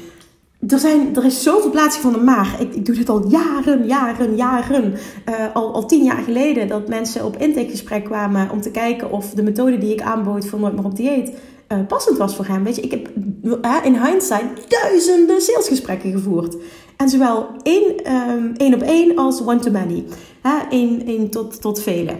er, 0.67 0.79
zijn, 0.79 1.15
er 1.15 1.25
is 1.25 1.43
zoveel 1.43 1.69
plaatsing 1.69 2.03
van 2.03 2.13
de 2.13 2.19
maag. 2.19 2.59
Ik, 2.59 2.75
ik 2.75 2.85
doe 2.85 2.95
dit 2.95 3.09
al 3.09 3.27
jaren, 3.27 3.85
jaren, 3.85 4.35
jaren. 4.35 4.93
Uh, 5.29 5.35
al, 5.53 5.73
al 5.73 5.85
tien 5.85 6.03
jaar 6.03 6.23
geleden 6.23 6.67
dat 6.67 6.87
mensen 6.87 7.25
op 7.25 7.37
intakegesprek 7.37 8.03
kwamen 8.03 8.49
om 8.49 8.61
te 8.61 8.71
kijken 8.71 9.11
of 9.11 9.29
de 9.29 9.43
methode 9.43 9.77
die 9.77 9.93
ik 9.93 10.01
aanbood 10.01 10.45
voor 10.45 10.59
Nooit 10.59 10.75
meer 10.75 10.85
op 10.85 10.95
dieet 10.95 11.31
uh, 11.73 11.87
passend 11.87 12.17
was 12.17 12.35
voor 12.35 12.45
hem. 12.45 12.63
Weet 12.63 12.75
je, 12.75 12.81
ik 12.81 12.91
heb 12.91 13.09
uh, 13.43 13.75
in 13.83 14.03
hindsight 14.03 14.69
duizenden 14.69 15.41
salesgesprekken 15.41 16.11
gevoerd. 16.11 16.57
En 16.97 17.09
zowel 17.09 17.47
één, 17.63 18.13
um, 18.13 18.53
één 18.57 18.73
op 18.73 18.81
één 18.81 19.17
als 19.17 19.41
one-to-many. 19.41 20.03
Één, 20.69 21.05
één 21.05 21.29
tot, 21.29 21.61
tot 21.61 21.81
vele. 21.81 22.15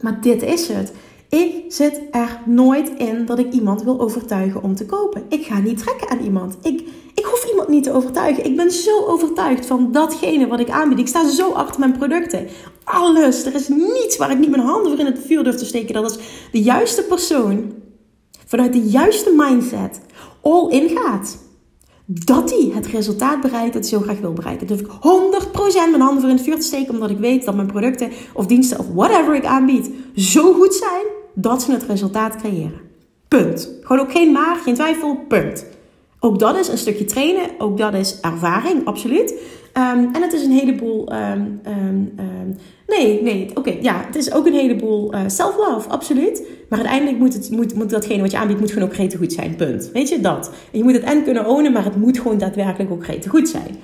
Maar 0.00 0.20
dit 0.20 0.42
is 0.42 0.68
het 0.68 0.92
Ik 1.28 1.64
zit 1.68 2.00
er 2.10 2.40
nooit 2.46 2.92
in 2.96 3.26
dat 3.26 3.38
ik 3.38 3.52
iemand 3.52 3.82
wil 3.82 4.00
overtuigen 4.00 4.62
om 4.62 4.74
te 4.74 4.86
kopen. 4.86 5.22
Ik 5.28 5.44
ga 5.44 5.58
niet 5.58 5.78
trekken 5.78 6.08
aan 6.08 6.20
iemand. 6.20 6.56
Ik, 6.62 6.84
ik 7.22 7.28
hoef 7.28 7.44
iemand 7.50 7.68
niet 7.68 7.84
te 7.84 7.92
overtuigen. 7.92 8.44
Ik 8.44 8.56
ben 8.56 8.70
zo 8.70 9.04
overtuigd 9.06 9.66
van 9.66 9.92
datgene 9.92 10.46
wat 10.46 10.60
ik 10.60 10.70
aanbied. 10.70 10.98
Ik 10.98 11.08
sta 11.08 11.28
zo 11.28 11.50
achter 11.50 11.80
mijn 11.80 11.98
producten. 11.98 12.48
Alles. 12.84 13.44
Er 13.44 13.54
is 13.54 13.68
niets 13.68 14.16
waar 14.16 14.30
ik 14.30 14.38
niet 14.38 14.50
mijn 14.50 14.62
handen 14.62 14.90
voor 14.90 15.00
in 15.00 15.12
het 15.12 15.18
vuur 15.26 15.44
durf 15.44 15.56
te 15.56 15.64
steken. 15.64 15.94
Dat 15.94 16.10
is 16.10 16.18
de 16.52 16.62
juiste 16.62 17.02
persoon 17.02 17.72
vanuit 18.46 18.72
de 18.72 18.82
juiste 18.82 19.32
mindset 19.36 20.00
all 20.40 20.70
in 20.70 20.88
gaat 20.88 21.38
dat 22.06 22.50
hij 22.50 22.70
het 22.74 22.86
resultaat 22.86 23.40
bereikt 23.40 23.72
dat 23.72 23.82
hij 23.82 23.98
zo 23.98 24.04
graag 24.04 24.20
wil 24.20 24.32
bereiken. 24.32 24.66
Dus 24.66 24.80
ik 24.80 24.86
100% 24.86 24.90
mijn 25.74 26.00
handen 26.00 26.20
voor 26.20 26.30
in 26.30 26.36
het 26.36 26.44
vuur 26.44 26.56
te 26.56 26.66
steken, 26.66 26.94
omdat 26.94 27.10
ik 27.10 27.18
weet 27.18 27.44
dat 27.44 27.54
mijn 27.54 27.66
producten 27.66 28.10
of 28.32 28.46
diensten 28.46 28.78
of 28.78 28.86
whatever 28.94 29.34
ik 29.34 29.44
aanbied 29.44 29.90
zo 30.14 30.52
goed 30.52 30.74
zijn 30.74 31.04
dat 31.34 31.62
ze 31.62 31.72
het 31.72 31.82
resultaat 31.82 32.36
creëren. 32.36 32.80
Punt. 33.28 33.70
Gewoon 33.80 34.02
ook 34.02 34.12
geen 34.12 34.32
maar, 34.32 34.56
geen 34.56 34.74
twijfel, 34.74 35.24
punt. 35.28 35.66
Ook 36.24 36.38
dat 36.38 36.56
is 36.56 36.68
een 36.68 36.78
stukje 36.78 37.04
trainen, 37.04 37.42
ook 37.58 37.78
dat 37.78 37.94
is 37.94 38.20
ervaring, 38.20 38.84
absoluut. 38.84 39.34
Ehm, 39.72 39.98
en 40.12 40.22
het 40.22 40.32
is 40.32 40.44
een 40.44 40.50
heleboel. 40.50 41.12
Um, 41.12 41.60
um, 41.66 42.14
nee, 42.86 43.22
nee, 43.22 43.50
oké, 43.54 43.76
ja, 43.80 44.02
het 44.06 44.16
is 44.16 44.32
ook 44.32 44.46
een 44.46 44.52
heleboel 44.52 45.14
uh, 45.14 45.20
self-love, 45.26 45.88
absoluut. 45.88 46.42
Maar 46.68 46.78
uiteindelijk 46.78 47.18
moet, 47.18 47.34
het, 47.34 47.50
moet, 47.50 47.74
moet 47.74 47.90
datgene 47.90 48.20
wat 48.20 48.30
je 48.30 48.36
aanbiedt, 48.36 48.60
moet 48.60 48.70
gewoon 48.70 48.88
ook 48.88 48.94
gretig 48.94 49.18
goed 49.18 49.32
zijn, 49.32 49.56
punt. 49.56 49.90
Weet 49.92 50.08
je 50.08 50.20
dat? 50.20 50.50
En 50.72 50.78
je 50.78 50.84
moet 50.84 50.92
het 50.92 51.02
en 51.02 51.24
kunnen 51.24 51.46
ownen, 51.46 51.72
maar 51.72 51.84
het 51.84 51.96
moet 51.96 52.18
gewoon 52.18 52.38
daadwerkelijk 52.38 52.90
ook 52.90 53.04
gretig 53.04 53.30
goed 53.30 53.48
zijn. 53.48 53.76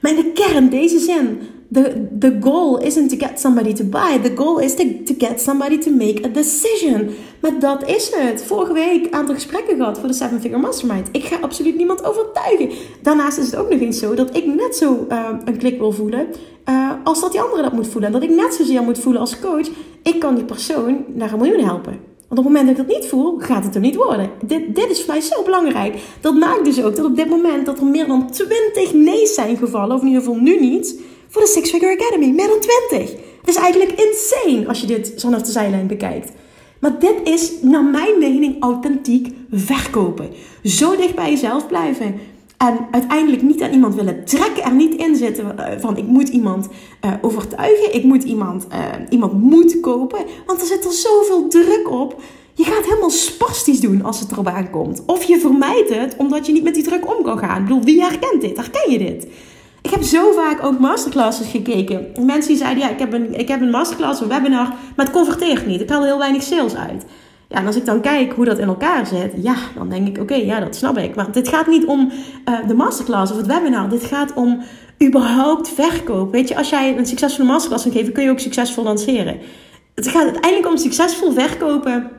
Maar 0.00 0.10
in 0.10 0.16
de 0.16 0.32
kern, 0.32 0.68
deze 0.68 0.98
zin, 0.98 1.38
the, 1.72 2.08
the 2.18 2.36
goal 2.40 2.78
isn't 2.78 3.10
to 3.10 3.26
get 3.26 3.40
somebody 3.40 3.72
to 3.72 3.84
buy. 3.84 4.18
The 4.22 4.36
goal 4.36 4.58
is 4.58 4.74
to, 4.74 4.84
to 5.04 5.14
get 5.18 5.40
somebody 5.40 5.78
to 5.78 5.90
make 5.90 6.24
a 6.24 6.28
decision. 6.28 7.10
Maar 7.40 7.58
dat 7.58 7.88
is 7.88 8.10
het. 8.14 8.42
Vorige 8.42 8.72
week 8.72 9.04
een 9.04 9.14
aantal 9.14 9.34
gesprekken 9.34 9.76
gehad 9.76 9.98
voor 9.98 10.08
de 10.08 10.14
Seven 10.14 10.40
Figure 10.40 10.60
Mastermind. 10.60 11.08
Ik 11.12 11.24
ga 11.24 11.36
absoluut 11.40 11.76
niemand 11.76 12.04
overtuigen. 12.04 12.70
Daarnaast 13.02 13.38
is 13.38 13.46
het 13.46 13.56
ook 13.56 13.70
nog 13.70 13.80
eens 13.80 13.98
zo 13.98 14.14
dat 14.14 14.36
ik 14.36 14.46
net 14.46 14.76
zo 14.76 15.06
uh, 15.08 15.28
een 15.44 15.58
klik 15.58 15.78
wil 15.78 15.92
voelen 15.92 16.26
uh, 16.68 16.90
als 17.04 17.20
dat 17.20 17.32
die 17.32 17.40
andere 17.40 17.62
dat 17.62 17.72
moet 17.72 17.88
voelen. 17.88 18.14
En 18.14 18.20
dat 18.20 18.30
ik 18.30 18.36
net 18.36 18.54
zozeer 18.54 18.82
moet 18.82 18.98
voelen 18.98 19.20
als 19.20 19.40
coach. 19.40 19.68
Ik 20.02 20.20
kan 20.20 20.34
die 20.34 20.44
persoon 20.44 21.04
naar 21.14 21.32
een 21.32 21.38
miljoen 21.38 21.64
helpen. 21.64 22.09
Want 22.30 22.42
op 22.42 22.48
het 22.48 22.56
moment 22.56 22.76
dat 22.76 22.86
ik 22.86 22.92
dat 22.92 23.00
niet 23.00 23.10
voel, 23.10 23.38
gaat 23.38 23.64
het 23.64 23.74
er 23.74 23.80
niet 23.80 23.94
worden. 23.94 24.30
Dit, 24.44 24.74
dit 24.74 24.90
is 24.90 24.98
voor 25.02 25.14
mij 25.14 25.22
zo 25.22 25.42
belangrijk. 25.42 25.94
Dat 26.20 26.34
maakt 26.34 26.64
dus 26.64 26.82
ook 26.82 26.96
dat 26.96 27.04
op 27.04 27.16
dit 27.16 27.28
moment 27.28 27.66
dat 27.66 27.78
er 27.78 27.86
meer 27.86 28.06
dan 28.06 28.30
20 28.30 28.92
nee's 28.92 29.34
zijn 29.34 29.56
gevallen, 29.56 29.96
of 29.96 30.00
in 30.00 30.06
ieder 30.06 30.22
geval 30.22 30.40
nu 30.40 30.60
niet, 30.60 31.00
voor 31.28 31.42
de 31.42 31.48
Six 31.48 31.70
Figure 31.70 31.92
Academy. 31.92 32.26
Meer 32.26 32.48
dan 32.48 32.60
20. 32.88 33.10
Het 33.40 33.48
is 33.48 33.56
eigenlijk 33.56 34.00
insane 34.00 34.68
als 34.68 34.80
je 34.80 34.86
dit 34.86 35.12
vanaf 35.16 35.42
de 35.42 35.52
zijlijn 35.52 35.86
bekijkt. 35.86 36.32
Maar 36.78 36.98
dit 36.98 37.14
is 37.24 37.52
naar 37.62 37.84
mijn 37.84 38.18
mening 38.18 38.62
authentiek 38.62 39.28
verkopen. 39.50 40.30
Zo 40.62 40.96
dicht 40.96 41.14
bij 41.14 41.30
jezelf 41.30 41.66
blijven. 41.66 42.20
En 42.68 42.86
uiteindelijk 42.90 43.42
niet 43.42 43.62
aan 43.62 43.72
iemand 43.72 43.94
willen 43.94 44.24
trekken, 44.24 44.64
er 44.64 44.74
niet 44.74 44.94
in 44.94 45.16
zitten 45.16 45.58
eh, 45.58 45.78
van 45.78 45.96
ik 45.96 46.06
moet 46.06 46.28
iemand 46.28 46.68
uh, 47.04 47.12
overtuigen, 47.20 47.94
ik 47.94 48.04
moet 48.04 48.22
iemand, 48.22 48.66
uh, 48.72 48.78
iemand 49.08 49.32
moet 49.32 49.80
kopen. 49.80 50.18
Want 50.46 50.60
er 50.60 50.66
zit 50.66 50.84
er 50.84 50.92
zoveel 50.92 51.48
druk 51.48 51.90
op. 51.90 52.22
Je 52.54 52.64
gaat 52.64 52.84
helemaal 52.84 53.10
spastisch 53.10 53.80
doen 53.80 54.04
als 54.04 54.20
het 54.20 54.32
erop 54.32 54.46
aankomt. 54.46 55.02
Of 55.06 55.22
je 55.22 55.38
vermijdt 55.38 55.94
het 55.94 56.14
omdat 56.16 56.46
je 56.46 56.52
niet 56.52 56.62
met 56.62 56.74
die 56.74 56.82
druk 56.82 57.16
om 57.16 57.24
kan 57.24 57.38
gaan. 57.38 57.58
Ik 57.60 57.68
bedoel, 57.68 57.84
wie 57.84 58.02
herkent 58.02 58.40
dit? 58.40 58.56
Herken 58.56 58.90
je 58.90 58.98
dit? 58.98 59.26
Ik 59.82 59.90
heb 59.90 60.02
zo 60.02 60.32
vaak 60.32 60.64
ook 60.64 60.78
masterclasses 60.78 61.50
gekeken. 61.50 62.06
Mensen 62.20 62.48
die 62.48 62.56
zeiden, 62.56 62.82
ja, 62.82 62.90
ik 62.90 62.98
heb 62.98 63.12
een, 63.12 63.38
ik 63.38 63.48
heb 63.48 63.60
een 63.60 63.70
masterclass, 63.70 64.20
een 64.20 64.28
webinar, 64.28 64.68
maar 64.96 65.06
het 65.06 65.14
converteert 65.14 65.66
niet. 65.66 65.80
Ik 65.80 65.90
haal 65.90 66.04
heel 66.04 66.18
weinig 66.18 66.42
sales 66.42 66.76
uit. 66.76 67.04
Ja, 67.50 67.56
en 67.56 67.66
als 67.66 67.76
ik 67.76 67.84
dan 67.84 68.00
kijk 68.00 68.32
hoe 68.32 68.44
dat 68.44 68.58
in 68.58 68.66
elkaar 68.66 69.06
zit, 69.06 69.32
ja, 69.42 69.56
dan 69.74 69.88
denk 69.88 70.08
ik, 70.08 70.18
oké, 70.18 70.34
ja, 70.34 70.60
dat 70.60 70.76
snap 70.76 70.98
ik. 70.98 71.14
Maar 71.14 71.32
dit 71.32 71.48
gaat 71.48 71.66
niet 71.66 71.84
om 71.84 72.12
uh, 72.48 72.66
de 72.66 72.74
masterclass 72.74 73.32
of 73.32 73.36
het 73.36 73.46
webinar. 73.46 73.88
Dit 73.88 74.04
gaat 74.04 74.34
om 74.34 74.62
überhaupt 75.04 75.68
verkoop. 75.68 76.32
Weet 76.32 76.48
je, 76.48 76.56
als 76.56 76.70
jij 76.70 76.98
een 76.98 77.06
succesvolle 77.06 77.48
masterclass 77.48 77.82
kan 77.82 77.92
geven, 77.92 78.12
kun 78.12 78.24
je 78.24 78.30
ook 78.30 78.38
succesvol 78.38 78.84
lanceren. 78.84 79.38
Het 79.94 80.08
gaat 80.08 80.22
uiteindelijk 80.22 80.66
om 80.66 80.76
succesvol 80.76 81.32
verkopen. 81.32 82.10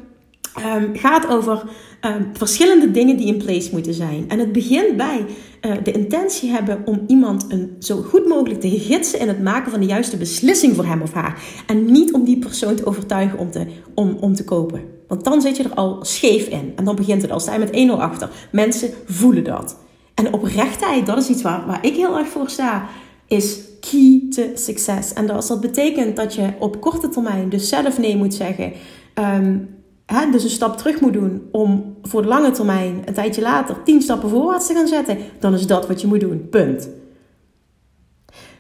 Um, 0.76 0.98
gaat 0.98 1.28
over 1.28 1.64
um, 2.02 2.30
verschillende 2.34 2.92
dingen 2.92 3.18
die 3.18 3.28
in 3.28 3.38
place 3.38 3.70
moeten 3.72 3.94
zijn. 3.94 4.26
En 4.28 4.40
het 4.40 4.52
begint 4.52 4.98
bij 4.98 5.26
uh, 5.62 5.72
de 5.84 5.92
intentie 5.92 6.50
hebben 6.50 6.82
om 6.86 7.04
iemand 7.08 7.46
een, 7.50 7.76
zo 7.80 8.02
goed 8.02 8.28
mogelijk 8.28 8.62
te 8.62 8.70
gidsen 8.70 9.20
in 9.20 9.28
het 9.28 9.42
maken 9.42 9.72
van 9.72 9.80
de 9.80 9.86
juiste 9.86 10.18
beslissing 10.18 10.76
voor 10.76 10.86
hem 10.86 11.02
of 11.02 11.14
haar. 11.14 11.42
En 11.68 11.92
niet 11.92 12.14
om 12.14 12.24
die 12.24 12.40
persoon 12.40 12.76
te 12.76 12.86
overtuigen 12.86 13.40
om 13.40 13.52
te, 13.52 13.66
om, 13.96 14.18
om 14.20 14.36
te 14.36 14.44
kopen. 14.44 15.00
Want 15.12 15.24
dan 15.24 15.42
zit 15.42 15.58
je 15.58 15.64
er 15.64 15.74
al 15.74 15.98
scheef 16.02 16.48
in. 16.48 16.74
En 16.76 16.84
dan 16.84 16.96
begint 16.96 17.22
het 17.22 17.32
al. 17.32 17.40
Sta 17.40 17.54
je 17.54 17.60
met 17.60 17.98
1-0 17.98 18.02
achter. 18.02 18.30
Mensen 18.52 18.90
voelen 19.06 19.44
dat. 19.44 19.78
En 20.14 20.34
oprechtheid, 20.34 21.06
dat 21.06 21.18
is 21.18 21.30
iets 21.30 21.42
waar, 21.42 21.66
waar 21.66 21.86
ik 21.86 21.96
heel 21.96 22.18
erg 22.18 22.28
voor 22.28 22.50
sta, 22.50 22.88
is 23.28 23.60
key 23.80 24.22
to 24.30 24.44
succes. 24.54 25.14
En 25.14 25.30
als 25.30 25.48
dat 25.48 25.62
betekent 25.62 26.16
dat 26.16 26.34
je 26.36 26.50
op 26.60 26.82
korte 26.82 27.10
termijn 27.10 27.50
dus 27.50 27.70
zelf 27.70 27.98
nee 27.98 28.18
moet 28.18 28.34
zeggen. 28.34 28.74
Um, 29.16 29.70
hè, 30.06 30.32
dus 30.32 30.44
een 30.44 30.50
stap 30.50 30.78
terug 30.78 31.00
moet 31.00 31.14
doen 31.14 31.42
om 31.52 31.96
voor 32.02 32.22
de 32.22 32.28
lange 32.28 32.52
termijn 32.52 33.02
een 33.06 33.14
tijdje 33.14 33.42
later 33.42 33.84
tien 33.84 34.02
stappen 34.02 34.30
voorwaarts 34.30 34.68
te 34.68 34.74
gaan 34.74 34.88
zetten, 34.88 35.18
dan 35.40 35.54
is 35.54 35.68
dat 35.68 35.88
wat 35.88 36.02
je 36.02 36.08
moet 36.08 36.20
doen. 36.20 36.48
Punt. 36.50 36.90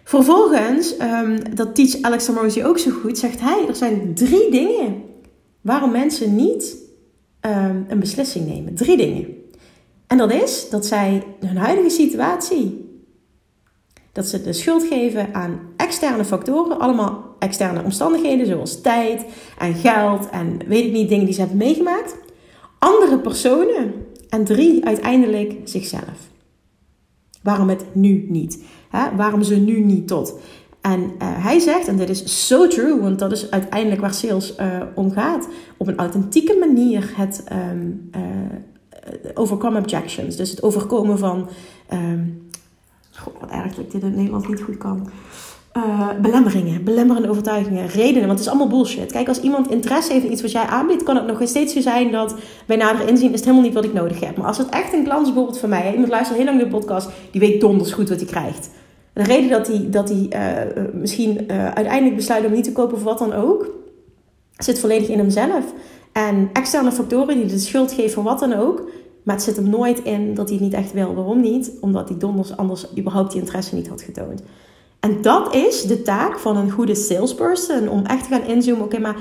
Vervolgens, 0.03 0.95
um, 0.99 1.55
dat 1.55 1.75
teach 1.75 2.01
Alex 2.01 2.29
Amorosi 2.29 2.65
ook 2.65 2.77
zo 2.77 2.91
goed, 2.91 3.17
zegt 3.17 3.39
hij: 3.39 3.65
er 3.67 3.75
zijn 3.75 4.13
drie 4.13 4.51
dingen 4.51 5.09
waarom 5.61 5.91
mensen 5.91 6.35
niet 6.35 6.77
um, 7.41 7.85
een 7.87 7.99
beslissing 7.99 8.47
nemen. 8.47 8.75
Drie 8.75 8.97
dingen. 8.97 9.27
En 10.07 10.17
dat 10.17 10.31
is 10.31 10.69
dat 10.69 10.85
zij 10.85 11.23
hun 11.39 11.57
huidige 11.57 11.89
situatie, 11.89 12.89
dat 14.11 14.25
ze 14.25 14.41
de 14.41 14.53
schuld 14.53 14.83
geven 14.83 15.33
aan 15.33 15.59
externe 15.77 16.25
factoren, 16.25 16.79
allemaal 16.79 17.35
externe 17.39 17.83
omstandigheden 17.83 18.45
zoals 18.45 18.81
tijd 18.81 19.25
en 19.57 19.73
geld 19.73 20.29
en 20.29 20.59
weet 20.67 20.85
ik 20.85 20.91
niet, 20.91 21.09
dingen 21.09 21.25
die 21.25 21.33
ze 21.33 21.39
hebben 21.39 21.57
meegemaakt, 21.57 22.15
andere 22.79 23.19
personen 23.19 23.93
en 24.29 24.43
drie, 24.43 24.85
uiteindelijk 24.85 25.55
zichzelf. 25.63 26.29
Waarom 27.43 27.69
het 27.69 27.85
nu 27.93 28.25
niet? 28.29 28.63
Waarom 29.15 29.43
ze 29.43 29.55
nu 29.55 29.79
niet 29.79 30.07
tot? 30.07 30.39
En 30.81 30.99
uh, 30.99 31.09
hij 31.19 31.59
zegt, 31.59 31.87
en 31.87 31.97
dit 31.97 32.09
is 32.09 32.47
so 32.47 32.67
true, 32.67 32.99
want 32.99 33.19
dat 33.19 33.31
is 33.31 33.51
uiteindelijk 33.51 34.01
waar 34.01 34.13
sales 34.13 34.55
uh, 34.59 34.65
om 34.95 35.11
gaat, 35.11 35.47
op 35.77 35.87
een 35.87 35.97
authentieke 35.97 36.57
manier 36.59 37.11
het 37.15 37.43
um, 37.71 38.09
uh, 38.15 38.21
overcome 39.33 39.79
objections, 39.79 40.35
dus 40.35 40.49
het 40.49 40.63
overkomen 40.63 41.17
van, 41.17 41.49
um, 41.93 42.49
wat 43.39 43.49
erg 43.49 43.75
dat 43.75 43.85
ik 43.85 43.91
dit 43.91 44.01
in 44.01 44.15
Nederland 44.15 44.47
niet 44.47 44.61
goed 44.61 44.77
kan, 44.77 45.09
belemmeringen, 46.21 46.83
belemmerende 46.83 47.29
overtuigingen, 47.29 47.87
redenen, 47.87 48.27
want 48.27 48.39
het 48.39 48.39
is 48.39 48.47
allemaal 48.47 48.67
bullshit. 48.67 49.11
Kijk, 49.11 49.27
als 49.27 49.41
iemand 49.41 49.69
interesse 49.69 50.13
heeft 50.13 50.25
in 50.25 50.31
iets 50.31 50.41
wat 50.41 50.51
jij 50.51 50.65
aanbiedt, 50.65 51.03
kan 51.03 51.15
het 51.15 51.27
nog 51.27 51.39
steeds 51.43 51.73
zo 51.73 51.81
zijn 51.81 52.11
dat 52.11 52.35
bij 52.65 52.77
nader 52.77 53.07
inzien 53.07 53.29
is 53.29 53.35
het 53.35 53.43
helemaal 53.43 53.65
niet 53.65 53.73
wat 53.73 53.83
ik 53.83 53.93
nodig 53.93 54.19
heb. 54.19 54.37
Maar 54.37 54.47
als 54.47 54.57
het 54.57 54.69
echt 54.69 54.93
een 54.93 55.03
klant 55.03 55.21
is, 55.21 55.27
bijvoorbeeld 55.27 55.59
van 55.59 55.69
mij, 55.69 55.91
iemand 55.91 56.09
luistert 56.09 56.37
heel 56.37 56.45
lang 56.45 56.59
de 56.59 56.67
podcast, 56.67 57.09
die 57.31 57.41
weet 57.41 57.61
donders 57.61 57.91
goed 57.91 58.09
wat 58.09 58.19
hij 58.19 58.27
krijgt. 58.27 58.69
De 59.13 59.23
reden 59.23 59.49
dat 59.49 59.67
hij, 59.67 59.87
dat 59.89 60.09
hij 60.09 60.27
uh, 60.75 60.83
misschien 60.93 61.43
uh, 61.51 61.65
uiteindelijk 61.65 62.15
besluit 62.15 62.45
om 62.45 62.51
niet 62.51 62.63
te 62.63 62.71
kopen 62.71 62.95
of 62.97 63.03
wat 63.03 63.17
dan 63.17 63.33
ook, 63.33 63.69
zit 64.57 64.79
volledig 64.79 65.07
in 65.07 65.17
hemzelf. 65.17 65.73
En 66.11 66.49
externe 66.53 66.91
factoren 66.91 67.37
die 67.37 67.45
de 67.45 67.59
schuld 67.59 67.91
geven 67.91 68.11
voor 68.11 68.23
wat 68.23 68.39
dan 68.39 68.53
ook. 68.53 68.89
Maar 69.23 69.35
het 69.35 69.43
zit 69.43 69.55
hem 69.55 69.69
nooit 69.69 70.03
in 70.03 70.33
dat 70.33 70.49
hij 70.49 70.57
het 70.57 70.65
niet 70.65 70.73
echt 70.73 70.93
wil. 70.93 71.13
Waarom 71.13 71.41
niet? 71.41 71.71
Omdat 71.81 72.09
hij 72.09 72.17
donders 72.17 72.57
anders 72.57 72.87
überhaupt 72.97 73.31
die 73.31 73.41
interesse 73.41 73.75
niet 73.75 73.87
had 73.87 74.01
getoond. 74.01 74.41
En 74.99 75.21
dat 75.21 75.55
is 75.55 75.81
de 75.81 76.01
taak 76.01 76.39
van 76.39 76.57
een 76.57 76.71
goede 76.71 76.95
salesperson. 76.95 77.89
Om 77.89 78.05
echt 78.05 78.23
te 78.23 78.29
gaan 78.29 78.47
inzoomen. 78.47 78.85
Oké, 78.85 78.99
maar, 78.99 79.15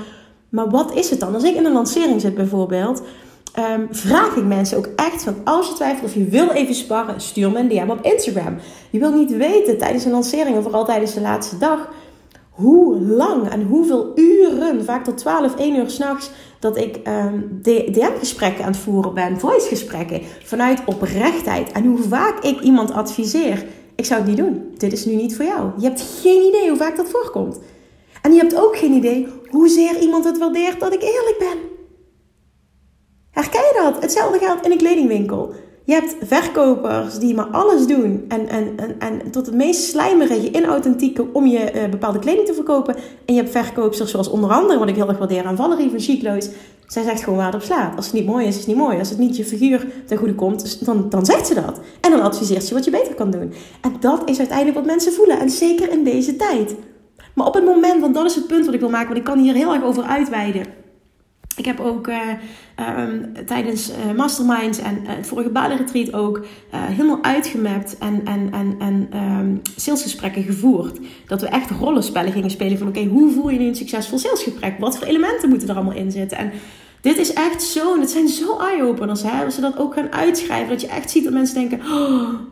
maar 0.49 0.69
wat 0.69 0.95
is 0.95 1.09
het 1.09 1.19
dan? 1.19 1.33
Als 1.33 1.43
ik 1.43 1.55
in 1.55 1.65
een 1.65 1.73
lancering 1.73 2.21
zit 2.21 2.35
bijvoorbeeld 2.35 3.01
um, 3.59 3.87
vraag 3.91 4.35
ik 4.35 4.45
mensen 4.45 4.77
ook 4.77 4.89
echt 4.95 5.23
van 5.23 5.35
als 5.43 5.67
je 5.67 5.73
twijfelt 5.73 6.05
of 6.05 6.13
je 6.13 6.23
wil 6.23 6.49
even 6.49 6.75
sparren, 6.75 7.21
stuur 7.21 7.51
me 7.51 7.59
een 7.59 7.67
DM 7.67 7.89
op 7.89 8.05
Instagram. 8.05 8.57
Je 8.89 8.99
wil 8.99 9.11
niet 9.11 9.35
weten 9.37 9.77
tijdens 9.77 10.05
een 10.05 10.11
lancering 10.11 10.57
of 10.57 10.63
vooral 10.63 10.85
tijdens 10.85 11.13
de 11.13 11.21
laatste 11.21 11.57
dag 11.57 11.89
hoe 12.51 12.99
lang 12.99 13.49
en 13.49 13.63
hoeveel 13.63 14.11
uren, 14.15 14.85
vaak 14.85 15.03
tot 15.03 15.17
12, 15.17 15.55
1 15.55 15.75
uur 15.75 15.89
s'nachts, 15.89 16.31
dat 16.59 16.77
ik 16.77 16.99
um, 17.07 17.59
DM-gesprekken 17.61 18.65
aan 18.65 18.71
het 18.71 18.79
voeren 18.79 19.13
ben, 19.13 19.39
voice-gesprekken, 19.39 20.21
vanuit 20.43 20.81
oprechtheid. 20.85 21.71
En 21.71 21.85
hoe 21.85 22.01
vaak 22.01 22.43
ik 22.43 22.59
iemand 22.59 22.91
adviseer, 22.91 23.65
ik 23.95 24.05
zou 24.05 24.19
het 24.19 24.29
niet 24.29 24.37
doen. 24.37 24.71
Dit 24.77 24.93
is 24.93 25.05
nu 25.05 25.15
niet 25.15 25.35
voor 25.35 25.45
jou. 25.45 25.69
Je 25.77 25.87
hebt 25.87 26.19
geen 26.21 26.47
idee 26.47 26.69
hoe 26.69 26.77
vaak 26.77 26.95
dat 26.95 27.09
voorkomt. 27.09 27.59
En 28.21 28.33
je 28.33 28.39
hebt 28.39 28.55
ook 28.55 28.77
geen 28.77 28.93
idee 28.93 29.27
hoezeer 29.49 29.99
iemand 29.99 30.23
het 30.23 30.37
waardeert 30.37 30.79
dat 30.79 30.93
ik 30.93 31.01
eerlijk 31.01 31.35
ben. 31.39 31.80
Herken 33.41 33.61
je 33.61 33.81
dat? 33.83 34.01
Hetzelfde 34.01 34.39
geldt 34.39 34.65
in 34.65 34.71
een 34.71 34.77
kledingwinkel. 34.77 35.53
Je 35.83 35.93
hebt 35.93 36.15
verkopers 36.21 37.19
die 37.19 37.35
maar 37.35 37.45
alles 37.45 37.87
doen 37.87 38.25
en, 38.27 38.47
en, 38.47 38.73
en, 38.77 38.99
en 38.99 39.31
tot 39.31 39.45
het 39.45 39.55
meest 39.55 39.83
slijmerige, 39.83 40.51
inauthentieke 40.51 41.25
om 41.33 41.45
je 41.45 41.71
uh, 41.75 41.89
bepaalde 41.89 42.19
kleding 42.19 42.47
te 42.47 42.53
verkopen. 42.53 42.95
En 43.25 43.33
je 43.33 43.41
hebt 43.41 43.51
verkoopsters 43.51 44.11
zoals 44.11 44.29
onder 44.29 44.49
andere, 44.49 44.79
wat 44.79 44.87
ik 44.87 44.95
heel 44.95 45.07
erg 45.07 45.17
waardeer 45.17 45.43
aan 45.43 45.55
Valerie 45.55 45.89
van 45.89 45.99
Chicloos, 45.99 46.49
Zij 46.87 47.03
zegt 47.03 47.23
gewoon 47.23 47.37
waar 47.37 47.45
het 47.45 47.55
op 47.55 47.61
slaat. 47.61 47.95
Als 47.95 48.05
het 48.05 48.13
niet 48.13 48.25
mooi 48.25 48.45
is, 48.45 48.53
is 48.53 48.57
het 48.57 48.67
niet 48.67 48.77
mooi. 48.77 48.99
Als 48.99 49.09
het 49.09 49.17
niet 49.17 49.37
je 49.37 49.45
figuur 49.45 49.87
ten 50.05 50.17
goede 50.17 50.35
komt, 50.35 50.85
dan, 50.85 51.09
dan 51.09 51.25
zegt 51.25 51.47
ze 51.47 51.53
dat. 51.53 51.79
En 52.01 52.11
dan 52.11 52.21
adviseert 52.21 52.63
ze 52.63 52.73
wat 52.73 52.85
je 52.85 52.91
beter 52.91 53.15
kan 53.15 53.31
doen. 53.31 53.53
En 53.81 53.95
dat 53.99 54.21
is 54.25 54.37
uiteindelijk 54.37 54.77
wat 54.77 54.85
mensen 54.85 55.13
voelen. 55.13 55.39
En 55.39 55.49
zeker 55.49 55.91
in 55.91 56.03
deze 56.03 56.35
tijd. 56.35 56.75
Maar 57.35 57.47
op 57.47 57.53
het 57.53 57.65
moment, 57.65 58.01
want 58.01 58.13
dat 58.13 58.25
is 58.25 58.35
het 58.35 58.47
punt 58.47 58.65
wat 58.65 58.73
ik 58.73 58.79
wil 58.79 58.89
maken, 58.89 59.07
want 59.07 59.19
ik 59.19 59.25
kan 59.25 59.39
hier 59.39 59.53
heel 59.53 59.73
erg 59.73 59.83
over 59.83 60.03
uitweiden. 60.03 60.80
Ik 61.57 61.65
heb 61.65 61.79
ook 61.79 62.07
uh, 62.07 62.17
um, 62.97 63.33
tijdens 63.45 63.89
uh, 63.89 64.17
masterminds 64.17 64.79
en 64.79 64.99
uh, 65.03 65.09
het 65.09 65.27
vorige 65.27 65.49
balenretreat 65.49 66.13
ook 66.13 66.45
helemaal 66.71 67.23
uitgemapt 67.23 67.97
en, 67.97 68.21
en, 68.25 68.49
en, 68.51 68.75
en 68.79 69.09
um, 69.23 69.61
salesgesprekken 69.75 70.43
gevoerd. 70.43 70.99
Dat 71.27 71.41
we 71.41 71.47
echt 71.47 71.69
rollenspellen 71.69 72.31
gingen 72.31 72.49
spelen 72.49 72.77
van 72.77 72.87
oké, 72.87 73.05
hoe 73.05 73.31
voer 73.31 73.51
je 73.51 73.59
nu 73.59 73.67
een 73.67 73.75
succesvol 73.75 74.17
salesgesprek? 74.17 74.79
Wat 74.79 74.97
voor 74.97 75.07
elementen 75.07 75.49
moeten 75.49 75.69
er 75.69 75.75
allemaal 75.75 75.95
in 75.95 76.11
zitten? 76.11 76.37
En 76.37 76.51
dit 77.01 77.17
is 77.17 77.33
echt 77.33 77.63
zo, 77.63 77.93
en 77.93 77.99
het 77.99 78.09
zijn 78.11 78.27
zo 78.27 78.57
eye-openers, 78.57 79.21
hè. 79.23 79.45
Als 79.45 79.55
ze 79.55 79.61
dat 79.61 79.77
ook 79.77 79.93
gaan 79.93 80.11
uitschrijven, 80.11 80.69
dat 80.69 80.81
je 80.81 80.87
echt 80.87 81.11
ziet 81.11 81.23
dat 81.23 81.33
mensen 81.33 81.55
denken, 81.55 81.79